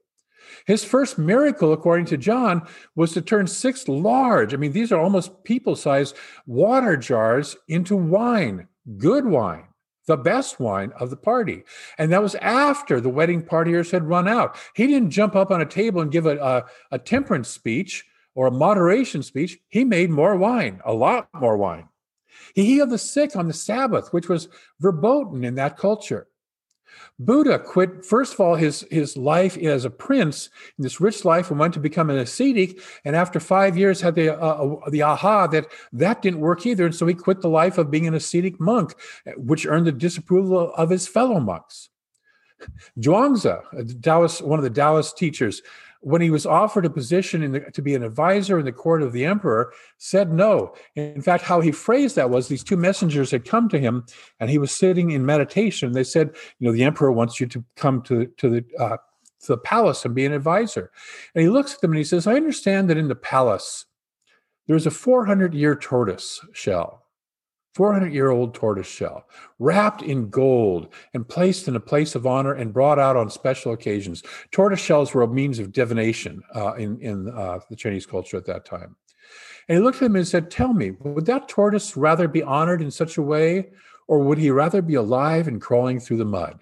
His 0.64 0.84
first 0.84 1.18
miracle, 1.18 1.72
according 1.72 2.06
to 2.06 2.16
John, 2.16 2.64
was 2.94 3.12
to 3.14 3.22
turn 3.22 3.48
six 3.48 3.88
large, 3.88 4.54
I 4.54 4.56
mean, 4.56 4.70
these 4.70 4.92
are 4.92 5.00
almost 5.00 5.42
people 5.42 5.74
sized 5.74 6.14
water 6.46 6.96
jars 6.96 7.56
into 7.66 7.96
wine, 7.96 8.68
good 8.98 9.26
wine, 9.26 9.64
the 10.06 10.16
best 10.16 10.60
wine 10.60 10.92
of 11.00 11.10
the 11.10 11.16
party. 11.16 11.64
And 11.98 12.12
that 12.12 12.22
was 12.22 12.36
after 12.36 13.00
the 13.00 13.08
wedding 13.08 13.42
partiers 13.42 13.90
had 13.90 14.04
run 14.04 14.28
out. 14.28 14.54
He 14.76 14.86
didn't 14.86 15.10
jump 15.10 15.34
up 15.34 15.50
on 15.50 15.60
a 15.60 15.66
table 15.66 16.02
and 16.02 16.12
give 16.12 16.26
a, 16.26 16.38
a, 16.38 16.64
a 16.92 16.98
temperance 17.00 17.48
speech 17.48 18.04
or 18.36 18.46
a 18.46 18.52
moderation 18.52 19.24
speech. 19.24 19.58
He 19.66 19.82
made 19.82 20.10
more 20.10 20.36
wine, 20.36 20.80
a 20.84 20.94
lot 20.94 21.28
more 21.34 21.56
wine. 21.56 21.88
He 22.54 22.64
healed 22.64 22.90
the 22.90 22.98
sick 22.98 23.36
on 23.36 23.48
the 23.48 23.54
Sabbath, 23.54 24.12
which 24.12 24.28
was 24.28 24.48
verboten 24.80 25.44
in 25.44 25.54
that 25.56 25.76
culture. 25.76 26.28
Buddha 27.18 27.58
quit, 27.58 28.04
first 28.04 28.34
of 28.34 28.40
all, 28.40 28.54
his, 28.54 28.86
his 28.90 29.16
life 29.16 29.56
as 29.58 29.84
a 29.84 29.90
prince, 29.90 30.50
in 30.78 30.82
this 30.82 31.00
rich 31.00 31.24
life, 31.24 31.50
and 31.50 31.58
went 31.58 31.74
to 31.74 31.80
become 31.80 32.10
an 32.10 32.18
ascetic. 32.18 32.80
And 33.04 33.14
after 33.14 33.40
five 33.40 33.76
years, 33.76 34.00
had 34.00 34.14
the, 34.14 34.36
uh, 34.36 34.46
uh, 34.46 34.90
the 34.90 35.02
aha 35.02 35.46
that 35.48 35.66
that 35.92 36.22
didn't 36.22 36.40
work 36.40 36.64
either. 36.66 36.86
And 36.86 36.94
so 36.94 37.06
he 37.06 37.14
quit 37.14 37.40
the 37.40 37.48
life 37.48 37.78
of 37.78 37.90
being 37.90 38.06
an 38.06 38.14
ascetic 38.14 38.60
monk, 38.60 38.94
which 39.36 39.66
earned 39.66 39.86
the 39.86 39.92
disapproval 39.92 40.72
of 40.74 40.90
his 40.90 41.06
fellow 41.06 41.40
monks. 41.40 41.90
Zhuangzi, 42.98 44.02
Taoist, 44.02 44.42
one 44.42 44.58
of 44.58 44.64
the 44.64 44.70
Taoist 44.70 45.16
teachers, 45.16 45.62
when 46.00 46.20
he 46.20 46.30
was 46.30 46.46
offered 46.46 46.86
a 46.86 46.90
position 46.90 47.52
the, 47.52 47.60
to 47.60 47.82
be 47.82 47.94
an 47.94 48.02
advisor 48.02 48.58
in 48.58 48.64
the 48.64 48.72
court 48.72 49.02
of 49.02 49.12
the 49.12 49.24
emperor, 49.24 49.72
said 49.96 50.32
no. 50.32 50.74
In 50.94 51.20
fact, 51.20 51.44
how 51.44 51.60
he 51.60 51.72
phrased 51.72 52.16
that 52.16 52.30
was 52.30 52.48
these 52.48 52.64
two 52.64 52.76
messengers 52.76 53.30
had 53.30 53.44
come 53.44 53.68
to 53.70 53.78
him, 53.78 54.04
and 54.40 54.50
he 54.50 54.58
was 54.58 54.70
sitting 54.70 55.10
in 55.10 55.26
meditation. 55.26 55.92
They 55.92 56.04
said, 56.04 56.34
"You 56.58 56.68
know, 56.68 56.72
the 56.72 56.84
emperor 56.84 57.12
wants 57.12 57.40
you 57.40 57.46
to 57.48 57.64
come 57.76 58.02
to 58.02 58.26
to 58.26 58.48
the 58.48 58.64
uh, 58.78 58.96
to 59.40 59.46
the 59.48 59.58
palace 59.58 60.04
and 60.04 60.14
be 60.14 60.26
an 60.26 60.32
advisor." 60.32 60.90
And 61.34 61.42
he 61.42 61.48
looks 61.48 61.74
at 61.74 61.80
them 61.80 61.92
and 61.92 61.98
he 61.98 62.04
says, 62.04 62.26
"I 62.26 62.34
understand 62.34 62.88
that 62.90 62.98
in 62.98 63.08
the 63.08 63.16
palace 63.16 63.86
there's 64.66 64.86
a 64.86 64.90
400 64.90 65.54
year 65.54 65.74
tortoise 65.74 66.40
shell." 66.52 67.07
400 67.74 68.12
year 68.12 68.30
old 68.30 68.54
tortoise 68.54 68.86
shell, 68.86 69.28
wrapped 69.58 70.02
in 70.02 70.30
gold 70.30 70.92
and 71.14 71.28
placed 71.28 71.68
in 71.68 71.76
a 71.76 71.80
place 71.80 72.14
of 72.14 72.26
honor 72.26 72.54
and 72.54 72.72
brought 72.72 72.98
out 72.98 73.16
on 73.16 73.30
special 73.30 73.72
occasions. 73.72 74.22
Tortoise 74.50 74.80
shells 74.80 75.14
were 75.14 75.22
a 75.22 75.28
means 75.28 75.58
of 75.58 75.72
divination 75.72 76.42
uh, 76.54 76.74
in, 76.74 77.00
in 77.00 77.28
uh, 77.30 77.60
the 77.70 77.76
Chinese 77.76 78.06
culture 78.06 78.36
at 78.36 78.46
that 78.46 78.64
time. 78.64 78.96
And 79.68 79.78
he 79.78 79.84
looked 79.84 79.98
at 79.98 80.06
him 80.06 80.16
and 80.16 80.26
said, 80.26 80.50
Tell 80.50 80.72
me, 80.72 80.92
would 81.00 81.26
that 81.26 81.48
tortoise 81.48 81.96
rather 81.96 82.26
be 82.26 82.42
honored 82.42 82.80
in 82.80 82.90
such 82.90 83.18
a 83.18 83.22
way, 83.22 83.68
or 84.06 84.20
would 84.20 84.38
he 84.38 84.50
rather 84.50 84.80
be 84.80 84.94
alive 84.94 85.46
and 85.46 85.60
crawling 85.60 86.00
through 86.00 86.16
the 86.16 86.24
mud? 86.24 86.58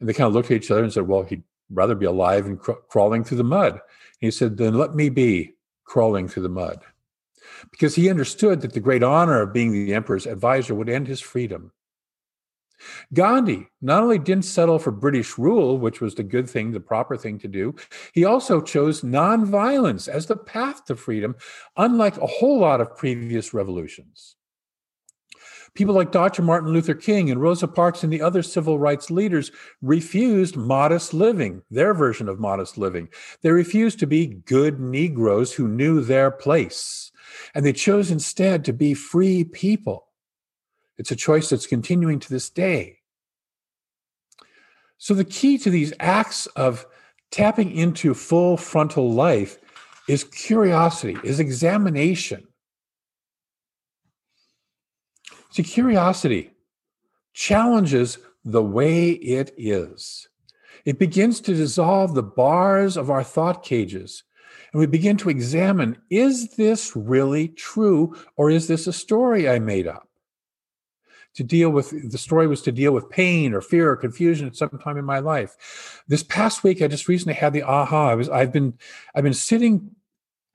And 0.00 0.08
they 0.08 0.14
kind 0.14 0.26
of 0.26 0.34
looked 0.34 0.50
at 0.50 0.56
each 0.56 0.70
other 0.70 0.82
and 0.82 0.92
said, 0.92 1.06
Well, 1.06 1.22
he'd 1.22 1.42
rather 1.70 1.94
be 1.94 2.06
alive 2.06 2.46
and 2.46 2.58
cr- 2.58 2.72
crawling 2.88 3.24
through 3.24 3.38
the 3.38 3.44
mud. 3.44 3.72
And 3.72 3.80
he 4.20 4.30
said, 4.30 4.56
Then 4.56 4.74
let 4.74 4.94
me 4.94 5.10
be 5.10 5.54
crawling 5.84 6.28
through 6.28 6.44
the 6.44 6.48
mud 6.48 6.82
because 7.70 7.94
he 7.94 8.10
understood 8.10 8.60
that 8.60 8.72
the 8.72 8.80
great 8.80 9.02
honor 9.02 9.40
of 9.40 9.52
being 9.52 9.72
the 9.72 9.94
emperor's 9.94 10.26
advisor 10.26 10.74
would 10.74 10.88
end 10.88 11.06
his 11.06 11.20
freedom. 11.20 11.72
Gandhi 13.12 13.68
not 13.80 14.02
only 14.02 14.18
didn't 14.18 14.44
settle 14.44 14.78
for 14.78 14.90
British 14.90 15.38
rule, 15.38 15.78
which 15.78 16.00
was 16.00 16.14
the 16.14 16.22
good 16.22 16.48
thing, 16.48 16.72
the 16.72 16.80
proper 16.80 17.16
thing 17.16 17.38
to 17.38 17.48
do, 17.48 17.74
he 18.12 18.24
also 18.24 18.60
chose 18.60 19.00
nonviolence 19.00 20.08
as 20.08 20.26
the 20.26 20.36
path 20.36 20.84
to 20.86 20.96
freedom, 20.96 21.36
unlike 21.76 22.16
a 22.18 22.26
whole 22.26 22.58
lot 22.58 22.80
of 22.80 22.96
previous 22.96 23.54
revolutions. 23.54 24.36
People 25.74 25.94
like 25.94 26.10
Dr. 26.10 26.40
Martin 26.40 26.72
Luther 26.72 26.94
King 26.94 27.30
and 27.30 27.40
Rosa 27.40 27.68
Parks 27.68 28.02
and 28.02 28.10
the 28.10 28.22
other 28.22 28.42
civil 28.42 28.78
rights 28.78 29.10
leaders 29.10 29.52
refused 29.82 30.56
modest 30.56 31.12
living, 31.12 31.62
their 31.70 31.92
version 31.92 32.30
of 32.30 32.40
modest 32.40 32.78
living. 32.78 33.08
They 33.42 33.50
refused 33.50 33.98
to 33.98 34.06
be 34.06 34.26
good 34.26 34.80
Negroes 34.80 35.52
who 35.52 35.68
knew 35.68 36.00
their 36.00 36.30
place 36.30 37.12
and 37.56 37.64
they 37.64 37.72
chose 37.72 38.10
instead 38.10 38.66
to 38.66 38.72
be 38.74 38.92
free 38.92 39.42
people. 39.42 40.08
It's 40.98 41.10
a 41.10 41.16
choice 41.16 41.48
that's 41.48 41.66
continuing 41.66 42.18
to 42.20 42.28
this 42.28 42.50
day. 42.50 42.98
So, 44.98 45.14
the 45.14 45.24
key 45.24 45.56
to 45.58 45.70
these 45.70 45.94
acts 45.98 46.44
of 46.48 46.84
tapping 47.30 47.74
into 47.74 48.12
full 48.12 48.58
frontal 48.58 49.10
life 49.10 49.56
is 50.06 50.22
curiosity, 50.22 51.16
is 51.24 51.40
examination. 51.40 52.46
See, 55.48 55.62
curiosity 55.62 56.50
challenges 57.32 58.18
the 58.44 58.62
way 58.62 59.12
it 59.12 59.54
is. 59.56 60.28
It 60.84 60.98
begins 60.98 61.40
to 61.40 61.54
dissolve 61.54 62.14
the 62.14 62.22
bars 62.22 62.98
of 62.98 63.10
our 63.10 63.24
thought 63.24 63.62
cages 63.64 64.24
and 64.72 64.80
we 64.80 64.86
begin 64.86 65.16
to 65.18 65.30
examine 65.30 65.96
is 66.10 66.56
this 66.56 66.94
really 66.94 67.48
true 67.48 68.16
or 68.36 68.50
is 68.50 68.68
this 68.68 68.86
a 68.86 68.92
story 68.92 69.48
I 69.48 69.58
made 69.58 69.86
up? 69.86 70.08
To 71.34 71.44
deal 71.44 71.68
with 71.68 72.10
the 72.10 72.18
story 72.18 72.46
was 72.46 72.62
to 72.62 72.72
deal 72.72 72.92
with 72.92 73.10
pain 73.10 73.52
or 73.52 73.60
fear 73.60 73.90
or 73.90 73.96
confusion 73.96 74.46
at 74.46 74.56
some 74.56 74.70
time 74.82 74.96
in 74.96 75.04
my 75.04 75.18
life. 75.18 76.02
This 76.08 76.22
past 76.22 76.64
week, 76.64 76.80
I 76.80 76.88
just 76.88 77.08
recently 77.08 77.34
had 77.34 77.52
the 77.52 77.62
aha. 77.62 78.08
I 78.08 78.14
was 78.14 78.30
I've 78.30 78.52
been 78.52 78.72
I've 79.14 79.24
been 79.24 79.34
sitting 79.34 79.90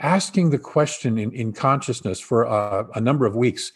asking 0.02 0.50
the 0.50 0.58
question 0.58 1.18
in, 1.18 1.32
in 1.32 1.54
consciousness 1.54 2.20
for 2.20 2.44
a, 2.44 2.88
a 2.96 3.00
number 3.00 3.26
of 3.26 3.36
weeks. 3.36 3.72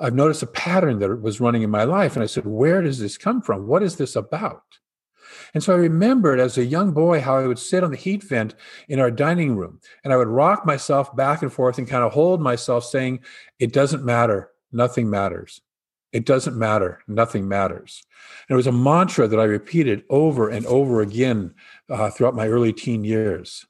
I've 0.00 0.14
noticed 0.14 0.42
a 0.42 0.46
pattern 0.46 0.98
that 0.98 1.22
was 1.22 1.40
running 1.40 1.62
in 1.62 1.70
my 1.70 1.84
life. 1.84 2.14
And 2.14 2.22
I 2.22 2.26
said, 2.26 2.46
Where 2.46 2.82
does 2.82 2.98
this 2.98 3.16
come 3.16 3.40
from? 3.40 3.66
What 3.66 3.82
is 3.82 3.96
this 3.96 4.16
about? 4.16 4.62
And 5.54 5.62
so 5.62 5.72
I 5.72 5.76
remembered 5.76 6.40
as 6.40 6.58
a 6.58 6.64
young 6.64 6.92
boy 6.92 7.20
how 7.20 7.36
I 7.36 7.46
would 7.46 7.58
sit 7.58 7.84
on 7.84 7.90
the 7.90 7.96
heat 7.96 8.22
vent 8.22 8.54
in 8.88 9.00
our 9.00 9.10
dining 9.10 9.56
room 9.56 9.80
and 10.04 10.12
I 10.12 10.16
would 10.16 10.28
rock 10.28 10.66
myself 10.66 11.14
back 11.16 11.42
and 11.42 11.52
forth 11.52 11.78
and 11.78 11.88
kind 11.88 12.04
of 12.04 12.12
hold 12.12 12.40
myself 12.40 12.84
saying, 12.84 13.20
It 13.58 13.72
doesn't 13.72 14.04
matter. 14.04 14.50
Nothing 14.72 15.08
matters. 15.08 15.60
It 16.12 16.24
doesn't 16.24 16.58
matter. 16.58 17.00
Nothing 17.06 17.48
matters. 17.48 18.02
And 18.48 18.54
it 18.54 18.56
was 18.56 18.66
a 18.66 18.72
mantra 18.72 19.28
that 19.28 19.40
I 19.40 19.44
repeated 19.44 20.04
over 20.10 20.48
and 20.48 20.64
over 20.66 21.00
again 21.00 21.54
uh, 21.90 22.10
throughout 22.10 22.34
my 22.34 22.48
early 22.48 22.72
teen 22.72 23.04
years. 23.04 23.66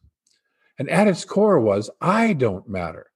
And 0.78 0.88
at 0.88 1.08
its 1.08 1.24
core 1.24 1.58
was, 1.58 1.90
I 2.00 2.32
don't 2.32 2.68
matter 2.68 3.10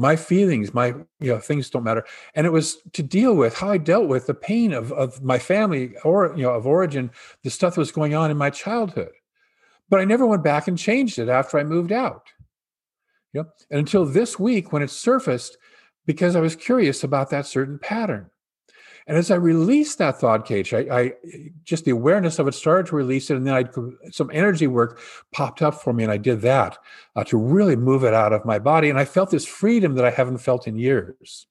my 0.00 0.16
feelings 0.16 0.72
my 0.72 0.88
you 1.20 1.30
know 1.30 1.38
things 1.38 1.68
don't 1.68 1.84
matter. 1.84 2.04
And 2.34 2.46
it 2.46 2.50
was 2.50 2.78
to 2.94 3.02
deal 3.02 3.34
with 3.36 3.54
how 3.54 3.70
i 3.70 3.76
dealt 3.76 4.08
with 4.08 4.26
the 4.26 4.34
pain 4.34 4.72
of, 4.72 4.92
of 4.92 5.22
my 5.22 5.38
family 5.38 5.94
or 6.04 6.34
you 6.34 6.42
know 6.42 6.54
of 6.54 6.66
origin 6.66 7.10
the 7.42 7.50
stuff 7.50 7.74
that 7.74 7.80
was 7.80 7.92
going 7.92 8.14
on 8.14 8.30
in 8.30 8.36
my 8.36 8.50
childhood. 8.50 9.12
But 9.90 10.00
i 10.00 10.04
never 10.04 10.26
went 10.26 10.42
back 10.42 10.68
and 10.68 10.78
changed 10.78 11.18
it 11.18 11.28
after 11.28 11.58
i 11.58 11.64
moved 11.64 11.92
out. 11.92 12.28
You 13.34 13.42
know 13.42 13.48
and 13.70 13.78
until 13.78 14.06
this 14.06 14.38
week 14.38 14.72
when 14.72 14.82
it 14.82 14.90
surfaced 14.90 15.58
because 16.06 16.34
i 16.34 16.40
was 16.40 16.56
curious 16.56 17.04
about 17.04 17.28
that 17.30 17.46
certain 17.46 17.78
pattern 17.78 18.30
and 19.06 19.16
as 19.16 19.30
I 19.30 19.36
released 19.36 19.98
that 19.98 20.20
thought 20.20 20.46
cage, 20.46 20.74
I, 20.74 20.80
I, 20.90 21.12
just 21.64 21.84
the 21.84 21.90
awareness 21.90 22.38
of 22.38 22.46
it 22.48 22.54
started 22.54 22.86
to 22.86 22.96
release 22.96 23.30
it, 23.30 23.36
and 23.36 23.46
then 23.46 23.54
I 23.54 24.10
some 24.10 24.30
energy 24.32 24.66
work 24.66 25.00
popped 25.32 25.62
up 25.62 25.82
for 25.82 25.92
me, 25.92 26.04
and 26.04 26.12
I 26.12 26.16
did 26.16 26.42
that 26.42 26.78
uh, 27.16 27.24
to 27.24 27.36
really 27.36 27.76
move 27.76 28.04
it 28.04 28.14
out 28.14 28.32
of 28.32 28.44
my 28.44 28.58
body, 28.58 28.90
and 28.90 28.98
I 28.98 29.04
felt 29.04 29.30
this 29.30 29.46
freedom 29.46 29.94
that 29.94 30.04
I 30.04 30.10
haven't 30.10 30.38
felt 30.38 30.66
in 30.66 30.76
years. 30.76 31.46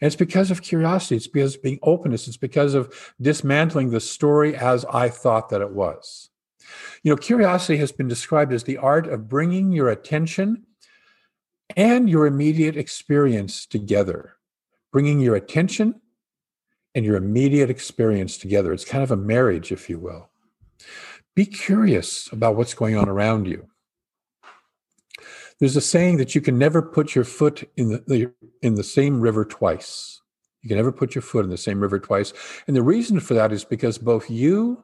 And 0.00 0.06
it's 0.06 0.16
because 0.16 0.50
of 0.50 0.62
curiosity. 0.62 1.16
It's 1.16 1.26
because 1.26 1.56
of 1.56 1.62
being 1.62 1.78
openness. 1.82 2.26
It's 2.26 2.36
because 2.36 2.74
of 2.74 3.14
dismantling 3.20 3.90
the 3.90 4.00
story 4.00 4.56
as 4.56 4.84
I 4.86 5.08
thought 5.08 5.50
that 5.50 5.60
it 5.60 5.70
was. 5.70 6.30
You 7.02 7.12
know, 7.12 7.16
curiosity 7.16 7.78
has 7.78 7.92
been 7.92 8.08
described 8.08 8.52
as 8.52 8.64
the 8.64 8.78
art 8.78 9.06
of 9.06 9.28
bringing 9.28 9.72
your 9.72 9.88
attention 9.88 10.64
and 11.76 12.08
your 12.08 12.26
immediate 12.26 12.76
experience 12.76 13.66
together. 13.66 14.34
Bringing 14.90 15.20
your 15.20 15.36
attention 15.36 16.00
and 16.98 17.06
your 17.06 17.14
immediate 17.14 17.70
experience 17.70 18.36
together. 18.36 18.72
It's 18.72 18.84
kind 18.84 19.04
of 19.04 19.12
a 19.12 19.16
marriage, 19.16 19.70
if 19.70 19.88
you 19.88 20.00
will. 20.00 20.30
Be 21.36 21.46
curious 21.46 22.28
about 22.32 22.56
what's 22.56 22.74
going 22.74 22.96
on 22.96 23.08
around 23.08 23.46
you. 23.46 23.68
There's 25.60 25.76
a 25.76 25.80
saying 25.80 26.16
that 26.16 26.34
you 26.34 26.40
can 26.40 26.58
never 26.58 26.82
put 26.82 27.14
your 27.14 27.22
foot 27.22 27.70
in 27.76 27.90
the, 28.08 28.32
in 28.62 28.74
the 28.74 28.82
same 28.82 29.20
river 29.20 29.44
twice. 29.44 30.20
You 30.62 30.68
can 30.68 30.76
never 30.76 30.90
put 30.90 31.14
your 31.14 31.22
foot 31.22 31.44
in 31.44 31.52
the 31.52 31.56
same 31.56 31.78
river 31.78 32.00
twice. 32.00 32.32
And 32.66 32.74
the 32.74 32.82
reason 32.82 33.20
for 33.20 33.34
that 33.34 33.52
is 33.52 33.64
because 33.64 33.96
both 33.96 34.28
you 34.28 34.82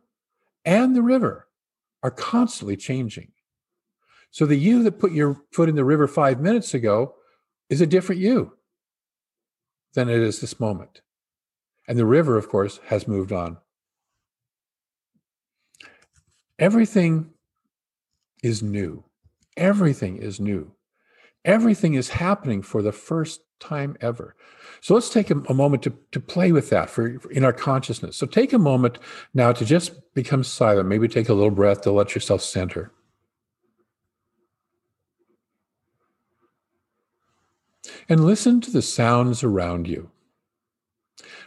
and 0.65 0.95
the 0.95 1.03
river 1.03 1.49
are 2.05 2.13
constantly 2.13 2.77
changing. 2.77 3.33
So 4.31 4.47
the 4.47 4.55
you 4.55 4.85
that 4.85 5.01
put 5.01 5.11
your 5.11 5.43
foot 5.51 5.69
in 5.69 5.75
the 5.75 5.85
river 5.85 6.07
five 6.07 6.41
minutes 6.41 6.75
ago 6.75 7.17
is 7.69 7.81
a 7.81 7.89
different 7.89 8.21
you 8.21 8.53
than 9.95 10.09
it 10.09 10.21
is 10.21 10.41
this 10.41 10.61
moment. 10.61 11.01
And 11.87 11.99
the 11.99 12.07
river, 12.07 12.37
of 12.37 12.49
course, 12.49 12.81
has 12.87 13.07
moved 13.07 13.33
on. 13.33 13.59
Everything 16.59 17.31
is 18.43 18.63
new. 18.63 19.05
Everything 19.57 20.17
is 20.17 20.41
new. 20.41 20.73
Everything 21.45 21.95
is 21.95 22.09
happening 22.09 22.63
for 22.63 22.81
the 22.81 22.93
first 22.93 23.41
time 23.61 23.97
ever. 24.01 24.35
So 24.81 24.95
let's 24.95 25.11
take 25.11 25.31
a, 25.31 25.39
a 25.49 25.55
moment 25.55 25.83
to, 25.85 25.93
to 26.13 26.21
play 26.21 26.53
with 26.53 26.71
that 26.71 26.91
for, 26.91 27.19
for, 27.19 27.31
in 27.31 27.45
our 27.45 27.53
consciousness. 27.53 28.17
So 28.17 28.27
take 28.27 28.53
a 28.53 28.59
moment 28.59 28.99
now 29.35 29.53
to 29.53 29.65
just 29.65 30.15
become 30.15 30.45
silent. 30.45 30.89
Maybe 30.89 31.09
take 31.09 31.29
a 31.29 31.35
little 31.35 31.51
breath 31.51 31.83
to 31.83 31.93
let 31.93 32.15
yourself 32.15 32.43
center. 32.43 32.93
And 38.09 38.25
listen 38.25 38.61
to 38.63 38.71
the 38.71 38.83
sounds 38.83 39.43
around 39.43 39.89
you 39.89 40.11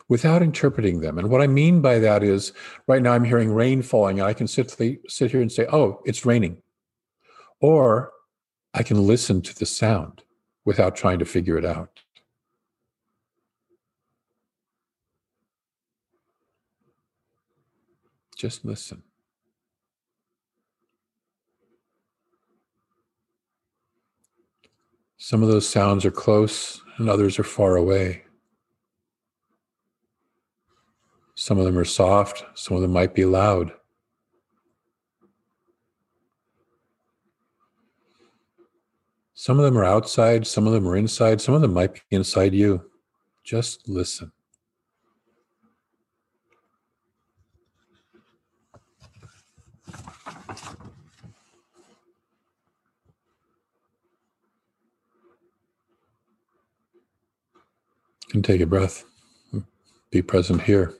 without 0.10 0.42
interpreting 0.42 1.02
them. 1.02 1.18
And 1.18 1.30
what 1.30 1.42
I 1.42 1.48
mean 1.48 1.82
by 1.82 2.00
that 2.00 2.24
is 2.24 2.54
right 2.88 3.02
now 3.02 3.14
I'm 3.14 3.26
hearing 3.26 3.52
rain 3.52 3.82
falling, 3.82 4.20
and 4.20 4.28
I 4.28 4.34
can 4.34 4.48
sit, 4.48 4.72
sit 5.08 5.32
here 5.32 5.42
and 5.42 5.52
say, 5.52 5.66
oh, 5.72 6.02
it's 6.06 6.26
raining. 6.26 6.62
Or 7.60 8.12
I 8.74 8.84
can 8.84 9.06
listen 9.06 9.42
to 9.42 9.56
the 9.56 9.66
sound 9.66 10.24
without 10.66 10.96
trying 10.96 11.20
to 11.20 11.26
figure 11.26 11.58
it 11.58 11.66
out. 11.66 12.02
Just 18.38 18.64
listen. 18.64 19.02
Some 25.18 25.42
of 25.42 25.50
those 25.50 25.68
sounds 25.68 26.06
are 26.06 26.12
close 26.12 26.80
and 26.98 27.10
others 27.10 27.40
are 27.40 27.44
far 27.44 27.76
away. 27.76 28.27
Some 31.48 31.60
of 31.60 31.64
them 31.64 31.78
are 31.78 31.86
soft, 31.86 32.44
some 32.56 32.76
of 32.76 32.82
them 32.82 32.92
might 32.92 33.16
be 33.16 33.24
loud. 33.24 33.72
Some 39.34 39.58
of 39.58 39.64
them 39.64 39.78
are 39.78 39.86
outside, 39.86 40.46
some 40.46 40.68
of 40.68 40.74
them 40.74 40.86
are 40.86 40.98
inside, 40.98 41.40
some 41.40 41.56
of 41.56 41.62
them 41.62 41.74
might 41.74 41.94
be 41.94 42.02
inside 42.10 42.54
you. 42.54 42.92
Just 43.46 43.88
listen. 43.88 44.30
And 58.34 58.44
take 58.44 58.60
a 58.60 58.66
breath. 58.66 59.06
Be 60.12 60.22
present 60.22 60.62
here. 60.62 60.94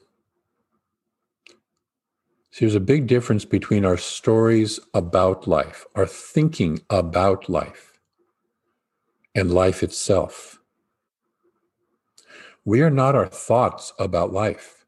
See, 2.58 2.66
there's 2.66 2.74
a 2.74 2.80
big 2.80 3.06
difference 3.06 3.46
between 3.46 3.86
our 3.86 3.98
stories 3.98 4.80
about 4.96 5.48
life, 5.48 5.86
our 5.94 6.08
thinking 6.08 6.82
about 6.90 7.48
life 7.48 8.00
and 9.36 9.54
life 9.54 9.84
itself. 9.84 10.58
We 12.66 12.82
are 12.82 12.90
not 12.90 13.14
our 13.14 13.28
thoughts 13.28 13.94
about 14.00 14.34
life. 14.34 14.88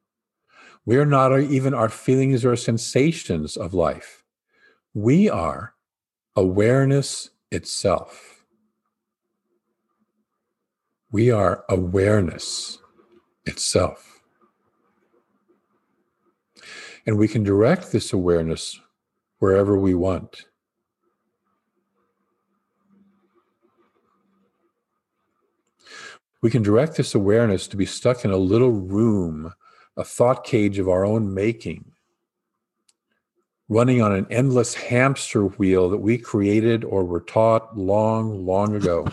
We 0.84 0.98
are 0.98 1.06
not 1.06 1.32
our, 1.32 1.42
even 1.42 1.76
our 1.76 1.90
feelings 1.90 2.44
or 2.44 2.56
sensations 2.56 3.56
of 3.56 3.76
life. 3.76 4.24
We 4.96 5.30
are 5.30 5.76
awareness 6.36 7.30
itself. 7.52 8.46
We 11.12 11.30
are 11.30 11.66
awareness 11.70 12.80
itself. 13.46 14.09
And 17.06 17.18
we 17.18 17.28
can 17.28 17.44
direct 17.44 17.92
this 17.92 18.14
awareness 18.14 18.80
wherever 19.40 19.78
we 19.78 19.94
want. 19.94 20.46
We 26.42 26.50
can 26.50 26.64
direct 26.64 26.96
this 26.96 27.16
awareness 27.16 27.68
to 27.68 27.78
be 27.78 27.86
stuck 27.86 28.24
in 28.24 28.32
a 28.32 28.38
little 28.38 28.72
room, 28.72 29.54
a 29.98 30.04
thought 30.06 30.46
cage 30.46 30.80
of 30.80 30.88
our 30.88 31.06
own 31.06 31.34
making, 31.34 31.92
running 33.68 34.02
on 34.02 34.14
an 34.14 34.26
endless 34.30 34.74
hamster 34.74 35.46
wheel 35.46 35.90
that 35.90 35.98
we 35.98 36.18
created 36.18 36.86
or 36.86 37.04
were 37.04 37.20
taught 37.20 37.78
long, 37.78 38.46
long 38.46 38.76
ago. 38.76 39.06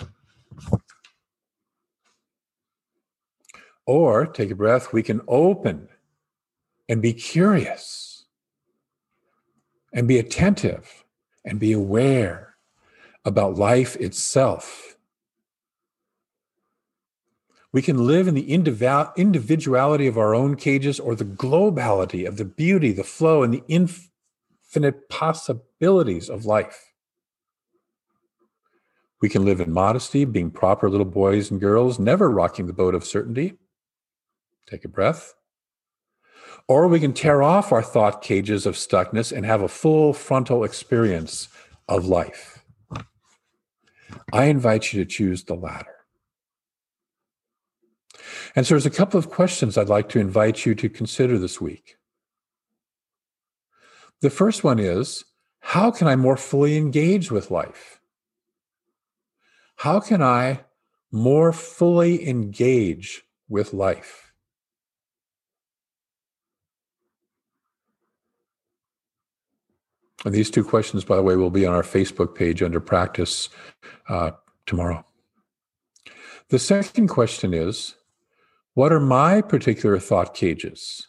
Or 3.86 4.26
take 4.26 4.50
a 4.50 4.56
breath, 4.56 4.92
we 4.92 5.02
can 5.02 5.20
open 5.26 5.88
and 6.88 7.02
be 7.02 7.12
curious 7.12 8.26
and 9.92 10.06
be 10.06 10.18
attentive 10.18 11.04
and 11.44 11.58
be 11.58 11.72
aware 11.72 12.56
about 13.24 13.56
life 13.56 13.96
itself 13.96 14.96
we 17.76 17.82
can 17.82 18.06
live 18.06 18.26
in 18.26 18.34
the 18.34 18.54
individuality 18.54 20.06
of 20.06 20.16
our 20.16 20.34
own 20.34 20.56
cages 20.56 20.98
or 20.98 21.14
the 21.14 21.26
globality 21.26 22.26
of 22.26 22.38
the 22.38 22.44
beauty, 22.46 22.90
the 22.90 23.04
flow, 23.04 23.42
and 23.42 23.52
the 23.52 23.62
infinite 23.68 25.10
possibilities 25.10 26.30
of 26.30 26.46
life. 26.46 26.94
We 29.20 29.28
can 29.28 29.44
live 29.44 29.60
in 29.60 29.74
modesty, 29.74 30.24
being 30.24 30.50
proper 30.50 30.88
little 30.88 31.04
boys 31.04 31.50
and 31.50 31.60
girls, 31.60 31.98
never 31.98 32.30
rocking 32.30 32.66
the 32.66 32.72
boat 32.72 32.94
of 32.94 33.04
certainty. 33.04 33.58
Take 34.66 34.86
a 34.86 34.88
breath. 34.88 35.34
Or 36.68 36.88
we 36.88 37.00
can 37.00 37.12
tear 37.12 37.42
off 37.42 37.70
our 37.72 37.82
thought 37.82 38.22
cages 38.22 38.66
of 38.66 38.74
stuckness 38.74 39.30
and 39.30 39.46
have 39.46 39.62
a 39.62 39.68
full 39.68 40.12
frontal 40.12 40.64
experience 40.64 41.48
of 41.88 42.06
life. 42.06 42.64
I 44.32 44.44
invite 44.46 44.92
you 44.92 45.04
to 45.04 45.10
choose 45.10 45.44
the 45.44 45.54
latter. 45.54 45.94
And 48.56 48.66
so 48.66 48.74
there's 48.74 48.86
a 48.86 48.90
couple 48.90 49.18
of 49.18 49.30
questions 49.30 49.76
I'd 49.76 49.88
like 49.88 50.08
to 50.10 50.18
invite 50.18 50.66
you 50.66 50.74
to 50.74 50.88
consider 50.88 51.38
this 51.38 51.60
week. 51.60 51.96
The 54.22 54.30
first 54.30 54.64
one 54.64 54.78
is 54.78 55.24
how 55.60 55.90
can 55.90 56.08
I 56.08 56.16
more 56.16 56.36
fully 56.36 56.76
engage 56.76 57.30
with 57.30 57.50
life? 57.50 58.00
How 59.76 60.00
can 60.00 60.22
I 60.22 60.60
more 61.12 61.52
fully 61.52 62.26
engage 62.26 63.22
with 63.48 63.74
life? 63.74 64.25
And 70.26 70.34
these 70.34 70.50
two 70.50 70.64
questions, 70.64 71.04
by 71.04 71.14
the 71.14 71.22
way, 71.22 71.36
will 71.36 71.50
be 71.50 71.64
on 71.64 71.72
our 71.72 71.84
Facebook 71.84 72.34
page 72.34 72.60
under 72.60 72.80
practice 72.80 73.48
uh, 74.08 74.32
tomorrow. 74.66 75.06
The 76.48 76.58
second 76.58 77.06
question 77.06 77.54
is 77.54 77.94
what 78.74 78.92
are 78.92 78.98
my 78.98 79.40
particular 79.40 80.00
thought 80.00 80.34
cages? 80.34 81.06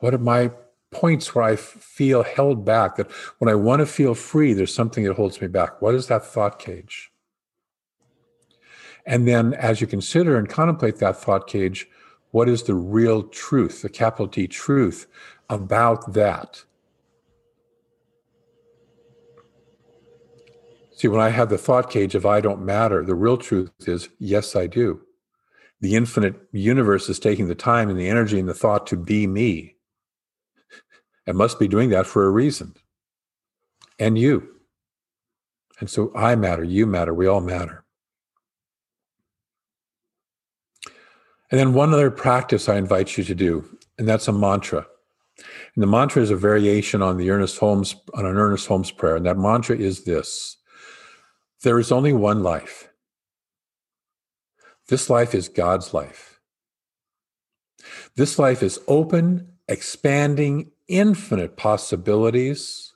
What 0.00 0.12
are 0.12 0.18
my 0.18 0.50
points 0.90 1.34
where 1.34 1.44
I 1.44 1.56
feel 1.56 2.24
held 2.24 2.66
back? 2.66 2.96
That 2.96 3.10
when 3.38 3.48
I 3.48 3.54
want 3.54 3.80
to 3.80 3.86
feel 3.86 4.14
free, 4.14 4.52
there's 4.52 4.74
something 4.74 5.04
that 5.04 5.16
holds 5.16 5.40
me 5.40 5.48
back. 5.48 5.80
What 5.80 5.94
is 5.94 6.08
that 6.08 6.26
thought 6.26 6.58
cage? 6.58 7.10
And 9.06 9.26
then 9.26 9.54
as 9.54 9.80
you 9.80 9.86
consider 9.86 10.36
and 10.36 10.46
contemplate 10.46 10.98
that 10.98 11.16
thought 11.16 11.46
cage, 11.46 11.88
what 12.32 12.50
is 12.50 12.64
the 12.64 12.74
real 12.74 13.22
truth, 13.22 13.80
the 13.80 13.88
capital 13.88 14.28
T 14.28 14.46
truth 14.46 15.06
about 15.48 16.12
that? 16.12 16.64
See, 20.98 21.08
when 21.08 21.20
I 21.20 21.28
have 21.28 21.48
the 21.48 21.58
thought 21.58 21.90
cage 21.90 22.14
of 22.14 22.26
I 22.26 22.40
don't 22.40 22.64
matter, 22.64 23.04
the 23.04 23.14
real 23.14 23.36
truth 23.36 23.70
is 23.86 24.08
yes, 24.18 24.56
I 24.56 24.66
do 24.66 25.00
the 25.80 25.94
infinite 25.94 26.34
universe 26.52 27.08
is 27.08 27.18
taking 27.18 27.48
the 27.48 27.54
time 27.54 27.88
and 27.88 27.98
the 27.98 28.08
energy 28.08 28.38
and 28.38 28.48
the 28.48 28.54
thought 28.54 28.86
to 28.88 28.96
be 28.96 29.26
me. 29.26 29.76
It 31.26 31.36
must 31.36 31.58
be 31.58 31.68
doing 31.68 31.90
that 31.90 32.06
for 32.06 32.26
a 32.26 32.30
reason. 32.30 32.74
And 33.98 34.18
you. 34.18 34.48
And 35.80 35.88
so 35.88 36.12
I 36.16 36.34
matter, 36.34 36.64
you 36.64 36.86
matter, 36.86 37.14
we 37.14 37.26
all 37.26 37.40
matter. 37.40 37.84
And 41.50 41.58
then 41.58 41.72
one 41.72 41.94
other 41.94 42.10
practice 42.10 42.68
I 42.68 42.76
invite 42.76 43.16
you 43.16 43.24
to 43.24 43.34
do, 43.34 43.78
and 43.96 44.06
that's 44.06 44.28
a 44.28 44.32
mantra. 44.32 44.86
And 45.74 45.82
the 45.82 45.86
mantra 45.86 46.20
is 46.20 46.30
a 46.30 46.36
variation 46.36 47.00
on 47.00 47.16
the 47.16 47.30
Ernest 47.30 47.58
Holmes 47.58 47.94
on 48.12 48.26
an 48.26 48.36
Ernest 48.36 48.66
Holmes 48.66 48.90
prayer. 48.90 49.16
And 49.16 49.24
that 49.24 49.38
mantra 49.38 49.76
is 49.76 50.04
this: 50.04 50.58
There 51.62 51.78
is 51.78 51.90
only 51.90 52.12
one 52.12 52.42
life. 52.42 52.88
This 54.88 55.10
life 55.10 55.34
is 55.34 55.48
God's 55.48 55.92
life. 55.92 56.40
This 58.16 58.38
life 58.38 58.62
is 58.62 58.80
open, 58.88 59.52
expanding, 59.68 60.70
infinite 60.88 61.56
possibilities. 61.56 62.94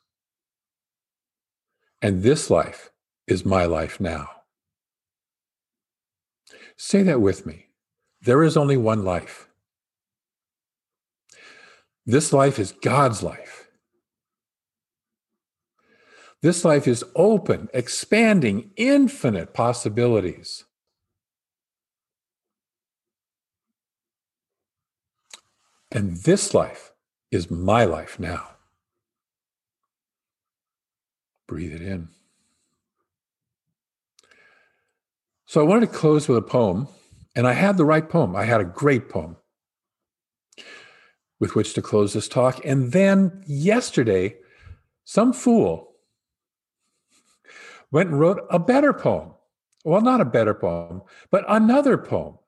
And 2.01 2.23
this 2.23 2.51
life 2.51 2.91
is 3.27 3.45
my 3.45 3.67
life 3.67 4.01
now. 4.01 4.29
Say 6.77 7.03
that 7.03 7.21
with 7.21 7.47
me. 7.47 7.67
There 8.23 8.43
is 8.43 8.57
only 8.57 8.77
one 8.77 9.05
life. 9.05 9.49
This 12.07 12.33
life 12.33 12.59
is 12.59 12.73
God's 12.73 13.23
life. 13.23 13.62
This 16.43 16.65
life 16.65 16.89
is 16.89 17.05
open, 17.15 17.69
expanding, 17.73 18.73
infinite 18.77 19.55
possibilities. 19.55 20.65
And 25.93 26.17
this 26.17 26.53
life 26.53 26.91
is 27.31 27.49
my 27.51 27.85
life 27.85 28.19
now. 28.19 28.49
Breathe 31.47 31.75
it 31.75 31.83
in. 31.83 32.09
So 35.47 35.61
I 35.61 35.65
wanted 35.65 35.93
to 35.93 35.99
close 35.99 36.27
with 36.27 36.39
a 36.39 36.43
poem, 36.43 36.89
and 37.37 37.47
I 37.47 37.53
had 37.53 37.77
the 37.77 37.85
right 37.85 38.09
poem. 38.09 38.35
I 38.35 38.47
had 38.47 38.61
a 38.61 38.65
great 38.65 39.09
poem 39.09 39.37
with 41.39 41.55
which 41.55 41.75
to 41.75 41.83
close 41.83 42.15
this 42.15 42.27
talk. 42.27 42.65
And 42.65 42.91
then 42.93 43.45
yesterday, 43.47 44.37
some 45.05 45.33
fool 45.33 45.92
went 47.93 48.11
and 48.11 48.19
wrote 48.19 48.45
a 48.51 48.59
better 48.59 48.93
poem. 48.93 49.31
Well, 49.85 50.01
not 50.01 50.21
a 50.21 50.25
better 50.25 50.55
poem, 50.55 51.03
but 51.31 51.45
another 51.49 51.99
poem 51.99 52.39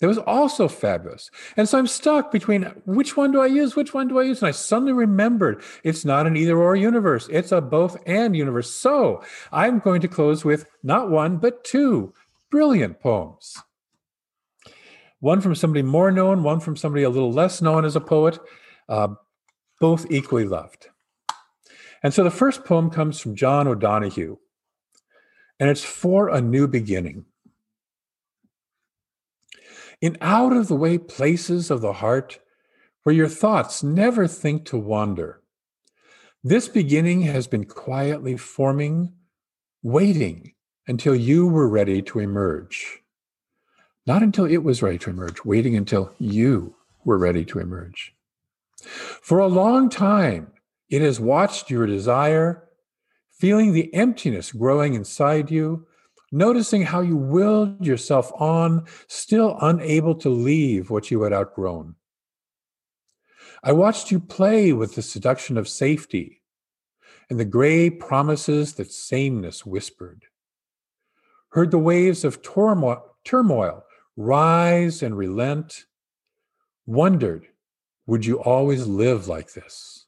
that 0.00 0.06
was 0.06 0.18
also 0.18 0.66
fabulous. 0.66 1.30
And 1.56 1.68
so 1.68 1.78
I'm 1.78 1.86
stuck 1.86 2.32
between 2.32 2.62
which 2.86 3.16
one 3.16 3.32
do 3.32 3.40
I 3.40 3.46
use? 3.46 3.76
Which 3.76 3.92
one 3.92 4.08
do 4.08 4.18
I 4.18 4.22
use? 4.22 4.40
And 4.40 4.48
I 4.48 4.52
suddenly 4.52 4.92
remembered 4.92 5.62
it's 5.84 6.04
not 6.04 6.26
an 6.26 6.36
either 6.36 6.56
or 6.58 6.74
universe, 6.74 7.28
it's 7.30 7.52
a 7.52 7.60
both 7.60 7.96
and 8.06 8.34
universe. 8.34 8.70
So 8.70 9.22
I'm 9.52 9.78
going 9.78 10.00
to 10.00 10.08
close 10.08 10.44
with 10.44 10.66
not 10.82 11.10
one, 11.10 11.36
but 11.36 11.64
two 11.64 12.14
brilliant 12.50 13.00
poems. 13.00 13.56
One 15.20 15.42
from 15.42 15.54
somebody 15.54 15.82
more 15.82 16.10
known, 16.10 16.42
one 16.42 16.60
from 16.60 16.76
somebody 16.76 17.04
a 17.04 17.10
little 17.10 17.32
less 17.32 17.60
known 17.60 17.84
as 17.84 17.94
a 17.94 18.00
poet, 18.00 18.38
uh, 18.88 19.08
both 19.80 20.10
equally 20.10 20.46
loved. 20.46 20.88
And 22.02 22.14
so 22.14 22.24
the 22.24 22.30
first 22.30 22.64
poem 22.64 22.88
comes 22.88 23.20
from 23.20 23.36
John 23.36 23.68
O'Donohue, 23.68 24.38
and 25.60 25.68
it's 25.68 25.84
for 25.84 26.28
a 26.28 26.40
new 26.40 26.66
beginning 26.66 27.26
in 30.00 30.16
out 30.20 30.52
of 30.52 30.68
the 30.68 30.74
way 30.74 30.96
places 30.98 31.70
of 31.70 31.82
the 31.82 31.92
heart 31.94 32.40
where 33.02 33.14
your 33.14 33.28
thoughts 33.28 33.82
never 33.82 34.26
think 34.26 34.64
to 34.64 34.78
wander. 34.78 35.42
This 36.42 36.68
beginning 36.68 37.22
has 37.22 37.46
been 37.46 37.66
quietly 37.66 38.36
forming, 38.36 39.12
waiting 39.82 40.54
until 40.86 41.14
you 41.14 41.46
were 41.46 41.68
ready 41.68 42.00
to 42.02 42.18
emerge. 42.18 43.02
Not 44.06 44.22
until 44.22 44.46
it 44.46 44.64
was 44.64 44.82
ready 44.82 44.98
to 44.98 45.10
emerge, 45.10 45.44
waiting 45.44 45.76
until 45.76 46.14
you 46.18 46.74
were 47.04 47.18
ready 47.18 47.44
to 47.44 47.58
emerge. 47.58 48.14
For 48.78 49.38
a 49.38 49.46
long 49.46 49.90
time, 49.90 50.52
it 50.88 51.02
has 51.02 51.20
watched 51.20 51.70
your 51.70 51.86
desire, 51.86 52.69
feeling 53.40 53.72
the 53.72 53.92
emptiness 53.94 54.52
growing 54.52 54.92
inside 54.92 55.50
you, 55.50 55.86
noticing 56.30 56.82
how 56.82 57.00
you 57.00 57.16
willed 57.16 57.84
yourself 57.84 58.30
on, 58.34 58.84
still 59.08 59.56
unable 59.62 60.14
to 60.14 60.28
leave 60.28 60.90
what 60.90 61.10
you 61.10 61.22
had 61.22 61.32
outgrown. 61.32 61.94
I 63.64 63.72
watched 63.72 64.10
you 64.10 64.20
play 64.20 64.74
with 64.74 64.94
the 64.94 65.02
seduction 65.02 65.56
of 65.56 65.68
safety 65.68 66.42
and 67.30 67.40
the 67.40 67.46
gray 67.46 67.88
promises 67.88 68.74
that 68.74 68.92
sameness 68.92 69.64
whispered. 69.64 70.24
Heard 71.50 71.70
the 71.70 71.78
waves 71.78 72.24
of 72.24 72.42
turmoil, 72.42 73.02
turmoil 73.24 73.84
rise 74.16 75.02
and 75.02 75.16
relent. 75.16 75.86
Wondered, 76.86 77.46
would 78.06 78.26
you 78.26 78.38
always 78.40 78.86
live 78.86 79.28
like 79.28 79.54
this? 79.54 80.06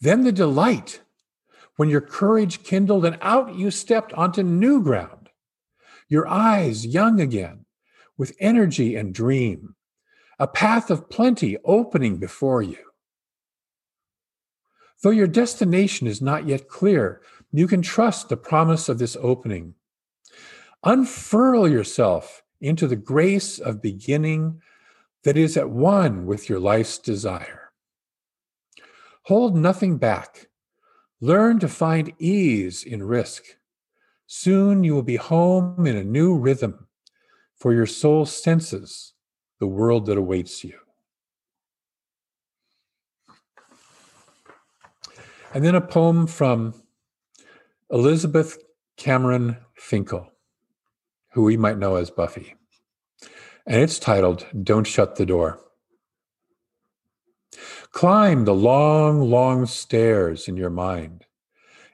Then 0.00 0.22
the 0.22 0.32
delight 0.32 1.00
when 1.76 1.88
your 1.88 2.00
courage 2.00 2.62
kindled 2.62 3.04
and 3.04 3.18
out 3.20 3.54
you 3.54 3.70
stepped 3.70 4.12
onto 4.14 4.42
new 4.42 4.82
ground, 4.82 5.28
your 6.08 6.26
eyes 6.26 6.86
young 6.86 7.20
again, 7.20 7.64
with 8.16 8.36
energy 8.40 8.96
and 8.96 9.14
dream, 9.14 9.74
a 10.38 10.46
path 10.46 10.90
of 10.90 11.10
plenty 11.10 11.56
opening 11.64 12.16
before 12.16 12.62
you. 12.62 12.78
Though 15.02 15.10
your 15.10 15.26
destination 15.26 16.06
is 16.06 16.22
not 16.22 16.46
yet 16.46 16.68
clear, 16.68 17.20
you 17.52 17.66
can 17.66 17.82
trust 17.82 18.28
the 18.28 18.36
promise 18.36 18.88
of 18.88 18.98
this 18.98 19.16
opening. 19.20 19.74
Unfurl 20.84 21.68
yourself 21.68 22.42
into 22.60 22.86
the 22.86 22.96
grace 22.96 23.58
of 23.58 23.82
beginning 23.82 24.60
that 25.24 25.36
is 25.36 25.56
at 25.56 25.68
one 25.68 26.24
with 26.26 26.48
your 26.48 26.60
life's 26.60 26.98
desire. 26.98 27.70
Hold 29.24 29.56
nothing 29.56 29.98
back 29.98 30.48
Learn 31.20 31.58
to 31.60 31.68
find 31.68 32.12
ease 32.18 32.84
in 32.84 33.02
risk. 33.02 33.42
Soon 34.26 34.84
you 34.84 34.94
will 34.94 35.02
be 35.02 35.16
home 35.16 35.86
in 35.86 35.96
a 35.96 36.04
new 36.04 36.36
rhythm, 36.36 36.86
for 37.56 37.72
your 37.72 37.86
soul 37.86 38.26
senses 38.26 39.14
the 39.58 39.66
world 39.66 40.06
that 40.06 40.18
awaits 40.18 40.62
you. 40.62 40.74
And 45.54 45.64
then 45.64 45.74
a 45.74 45.80
poem 45.80 46.26
from 46.26 46.74
Elizabeth 47.90 48.58
Cameron 48.98 49.56
Finkel, 49.74 50.30
who 51.32 51.44
we 51.44 51.56
might 51.56 51.78
know 51.78 51.96
as 51.96 52.10
Buffy. 52.10 52.54
And 53.66 53.80
it's 53.80 53.98
titled 53.98 54.46
Don't 54.62 54.86
Shut 54.86 55.16
the 55.16 55.24
Door. 55.24 55.60
Climb 57.96 58.44
the 58.44 58.54
long, 58.54 59.22
long 59.22 59.64
stairs 59.64 60.48
in 60.48 60.58
your 60.58 60.68
mind. 60.68 61.24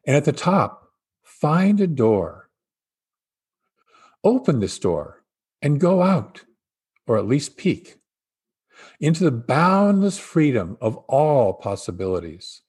And 0.05 0.17
at 0.17 0.25
the 0.25 0.33
top, 0.33 0.88
find 1.23 1.81
a 1.81 1.87
door. 1.87 2.51
Open 4.25 4.59
this 4.59 4.81
door 4.81 5.23
and 5.62 5.79
go 5.79 6.03
out, 6.03 6.43
or 7.07 7.19
at 7.19 7.29
least 7.29 7.57
peek, 7.57 7.99
into 8.99 9.23
the 9.23 9.31
boundless 9.31 10.19
freedom 10.19 10.77
of 10.81 10.97
all 11.07 11.53
possibilities. 11.53 12.62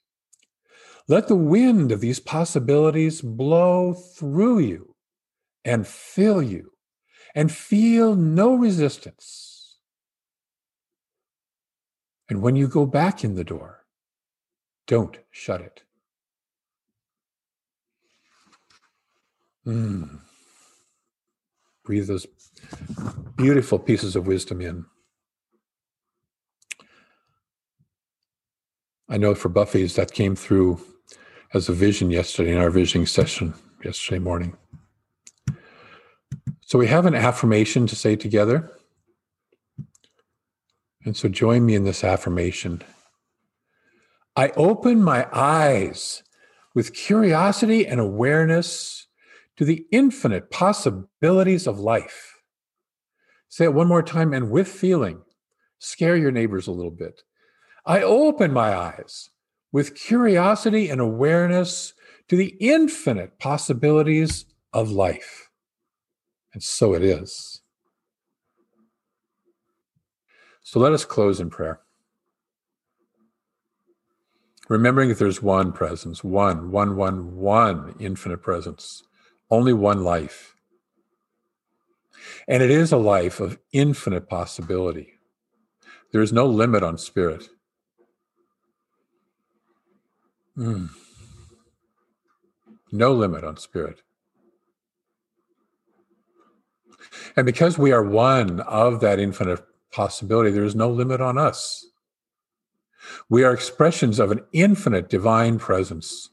Let 1.08 1.28
the 1.28 1.36
wind 1.36 1.92
of 1.92 2.02
these 2.02 2.20
possibilities 2.20 3.22
blow 3.22 3.96
through 3.96 4.60
you 4.60 4.96
and 5.66 5.88
fill 5.88 6.44
you 6.44 6.74
and 7.34 7.52
feel 7.52 8.16
no 8.16 8.54
resistance 8.54 9.63
and 12.34 12.42
when 12.42 12.56
you 12.56 12.68
go 12.68 12.88
back 12.88 13.24
in 13.24 13.36
the 13.36 13.44
door, 13.44 13.86
don't 14.88 15.20
shut 15.30 15.62
it. 15.62 15.84
Mm. 19.68 20.20
Breathe 21.86 22.08
those 22.08 22.26
beautiful 23.36 23.78
pieces 23.78 24.16
of 24.16 24.26
wisdom 24.26 24.62
in. 24.62 24.86
I 29.08 29.18
know 29.18 29.36
for 29.36 29.50
Buffy's 29.50 29.96
that 29.96 30.12
came 30.12 30.36
through 30.36 30.82
as 31.54 31.70
a 31.70 31.74
vision 31.74 32.10
yesterday 32.10 32.54
in 32.54 32.58
our 32.58 32.72
visioning 32.72 33.06
session 33.06 33.54
yesterday 33.86 34.18
morning. 34.18 34.58
So 36.62 36.80
we 36.80 36.88
have 36.88 37.06
an 37.06 37.14
affirmation 37.14 37.86
to 37.86 37.96
say 37.96 38.16
together. 38.16 38.72
And 41.06 41.16
so 41.18 41.28
join 41.28 41.66
me 41.66 41.76
in 41.76 41.84
this 41.84 42.04
affirmation. 42.04 42.82
I 44.36 44.50
open 44.50 45.04
my 45.04 45.28
eyes 45.32 46.24
with 46.74 46.94
curiosity 46.94 47.86
and 47.86 48.00
awareness 48.00 49.08
to 49.58 49.66
the 49.66 49.86
infinite 49.92 50.50
possibilities 50.50 51.68
of 51.68 51.80
life. 51.80 52.34
Say 53.50 53.66
it 53.66 53.74
one 53.74 53.88
more 53.88 54.02
time 54.02 54.34
and 54.34 54.50
with 54.50 54.68
feeling. 54.68 55.22
Scare 55.78 56.16
your 56.16 56.32
neighbors 56.32 56.68
a 56.68 56.72
little 56.72 56.92
bit. 56.92 57.22
I 57.86 58.02
open 58.02 58.52
my 58.52 58.76
eyes 58.76 59.30
with 59.72 59.96
curiosity 59.96 60.90
and 60.90 61.02
awareness 61.02 61.94
to 62.30 62.38
the 62.38 62.56
infinite 62.60 63.38
possibilities 63.38 64.46
of 64.72 64.90
life. 64.90 65.50
And 66.54 66.64
so 66.64 66.94
it 66.94 67.04
is. 67.04 67.63
So 70.64 70.80
let 70.80 70.94
us 70.94 71.06
close 71.06 71.40
in 71.40 71.50
prayer. 71.50 71.82
Remembering 74.70 75.10
that 75.10 75.20
there's 75.20 75.42
one 75.42 75.74
presence, 75.74 76.24
one, 76.24 76.72
one, 76.72 76.96
one, 76.96 77.36
one 77.36 77.96
infinite 78.00 78.42
presence, 78.42 79.04
only 79.52 79.74
one 79.74 80.04
life. 80.04 80.56
And 82.48 82.64
it 82.64 82.72
is 82.72 82.92
a 82.92 82.98
life 82.98 83.42
of 83.42 83.60
infinite 83.74 84.30
possibility. 84.30 85.20
There 86.14 86.22
is 86.22 86.32
no 86.32 86.46
limit 86.46 86.82
on 86.82 86.98
spirit. 86.98 87.50
Mm. 90.58 90.90
No 92.92 93.12
limit 93.12 93.44
on 93.44 93.58
spirit. 93.58 94.02
And 97.36 97.46
because 97.46 97.78
we 97.78 97.92
are 97.92 98.04
one 98.04 98.62
of 98.62 99.02
that 99.02 99.20
infinite 99.20 99.66
possibility, 99.94 100.52
there 100.52 100.66
is 100.66 100.76
no 100.76 100.90
limit 100.90 101.22
on 101.22 101.38
us. 101.38 101.86
We 103.30 103.44
are 103.44 103.54
expressions 103.54 104.20
of 104.20 104.32
an 104.32 104.42
infinite 104.52 105.10
divine 105.10 105.60
presence 105.60 106.30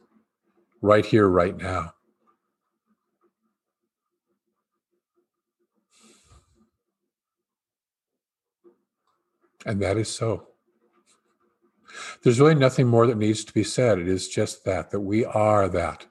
right 0.82 1.04
here, 1.04 1.28
right 1.28 1.56
now. 1.56 1.94
And 9.66 9.80
that 9.82 9.96
is 9.96 10.08
so. 10.08 10.46
There's 12.22 12.40
really 12.40 12.54
nothing 12.54 12.86
more 12.86 13.06
that 13.06 13.18
needs 13.18 13.44
to 13.44 13.52
be 13.52 13.64
said. 13.64 13.98
It 13.98 14.08
is 14.08 14.28
just 14.28 14.64
that, 14.64 14.90
that 14.90 15.00
we 15.00 15.24
are 15.24 15.68
that. 15.68 16.06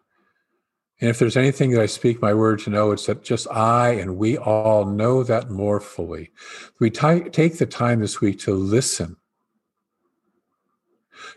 And 1.01 1.09
if 1.09 1.17
there's 1.17 1.37
anything 1.37 1.71
that 1.71 1.81
I 1.81 1.85
speak 1.85 2.21
my 2.21 2.33
word 2.33 2.59
to 2.59 2.69
know, 2.69 2.91
it's 2.91 3.05
that 3.05 3.23
just 3.23 3.47
I 3.49 3.91
and 3.91 4.17
we 4.17 4.37
all 4.37 4.85
know 4.85 5.23
that 5.23 5.49
more 5.49 5.79
fully. 5.79 6.31
We 6.79 6.89
t- 6.89 7.29
take 7.29 7.57
the 7.57 7.65
time 7.65 8.01
this 8.01 8.19
week 8.19 8.39
to 8.39 8.53
listen, 8.53 9.15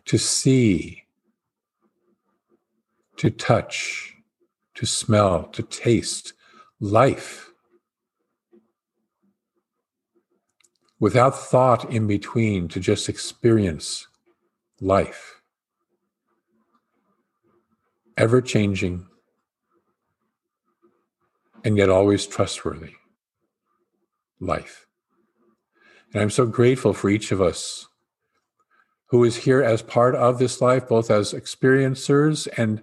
to 0.06 0.18
see, 0.18 1.04
to 3.18 3.30
touch, 3.30 4.16
to 4.74 4.84
smell, 4.84 5.44
to 5.44 5.62
taste 5.62 6.32
life 6.80 7.52
without 10.98 11.38
thought 11.38 11.88
in 11.92 12.08
between, 12.08 12.66
to 12.68 12.80
just 12.80 13.08
experience 13.08 14.08
life. 14.80 15.40
Ever 18.16 18.40
changing 18.40 19.06
and 21.64 21.76
yet 21.76 21.88
always 21.88 22.26
trustworthy 22.26 22.94
life. 24.40 24.86
And 26.12 26.22
I'm 26.22 26.30
so 26.30 26.46
grateful 26.46 26.92
for 26.92 27.08
each 27.08 27.32
of 27.32 27.40
us 27.40 27.86
who 29.06 29.24
is 29.24 29.36
here 29.36 29.62
as 29.62 29.82
part 29.82 30.14
of 30.14 30.38
this 30.38 30.60
life, 30.60 30.88
both 30.88 31.10
as 31.10 31.32
experiencers 31.32 32.48
and 32.56 32.80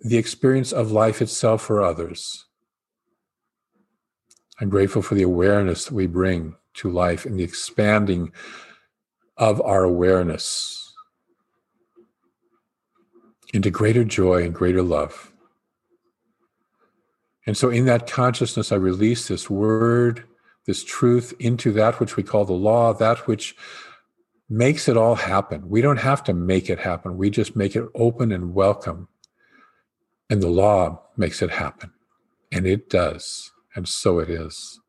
the 0.00 0.18
experience 0.18 0.72
of 0.72 0.92
life 0.92 1.22
itself 1.22 1.62
for 1.62 1.82
others. 1.82 2.44
I'm 4.60 4.68
grateful 4.68 5.02
for 5.02 5.14
the 5.14 5.22
awareness 5.22 5.86
that 5.86 5.94
we 5.94 6.06
bring 6.06 6.56
to 6.74 6.90
life 6.90 7.24
and 7.24 7.38
the 7.38 7.44
expanding 7.44 8.32
of 9.36 9.60
our 9.62 9.84
awareness 9.84 10.92
into 13.52 13.70
greater 13.70 14.04
joy 14.04 14.44
and 14.44 14.54
greater 14.54 14.82
love. 14.82 15.33
And 17.46 17.56
so, 17.56 17.70
in 17.70 17.84
that 17.86 18.10
consciousness, 18.10 18.72
I 18.72 18.76
release 18.76 19.28
this 19.28 19.50
word, 19.50 20.24
this 20.66 20.82
truth 20.82 21.34
into 21.38 21.72
that 21.72 22.00
which 22.00 22.16
we 22.16 22.22
call 22.22 22.44
the 22.44 22.52
law, 22.52 22.92
that 22.94 23.26
which 23.26 23.54
makes 24.48 24.88
it 24.88 24.96
all 24.96 25.14
happen. 25.14 25.68
We 25.68 25.80
don't 25.80 25.98
have 25.98 26.22
to 26.24 26.34
make 26.34 26.70
it 26.70 26.78
happen, 26.78 27.16
we 27.16 27.30
just 27.30 27.56
make 27.56 27.76
it 27.76 27.88
open 27.94 28.32
and 28.32 28.54
welcome. 28.54 29.08
And 30.30 30.42
the 30.42 30.48
law 30.48 31.02
makes 31.16 31.42
it 31.42 31.50
happen. 31.50 31.92
And 32.50 32.66
it 32.66 32.88
does. 32.88 33.52
And 33.74 33.88
so 33.88 34.18
it 34.20 34.30
is. 34.30 34.80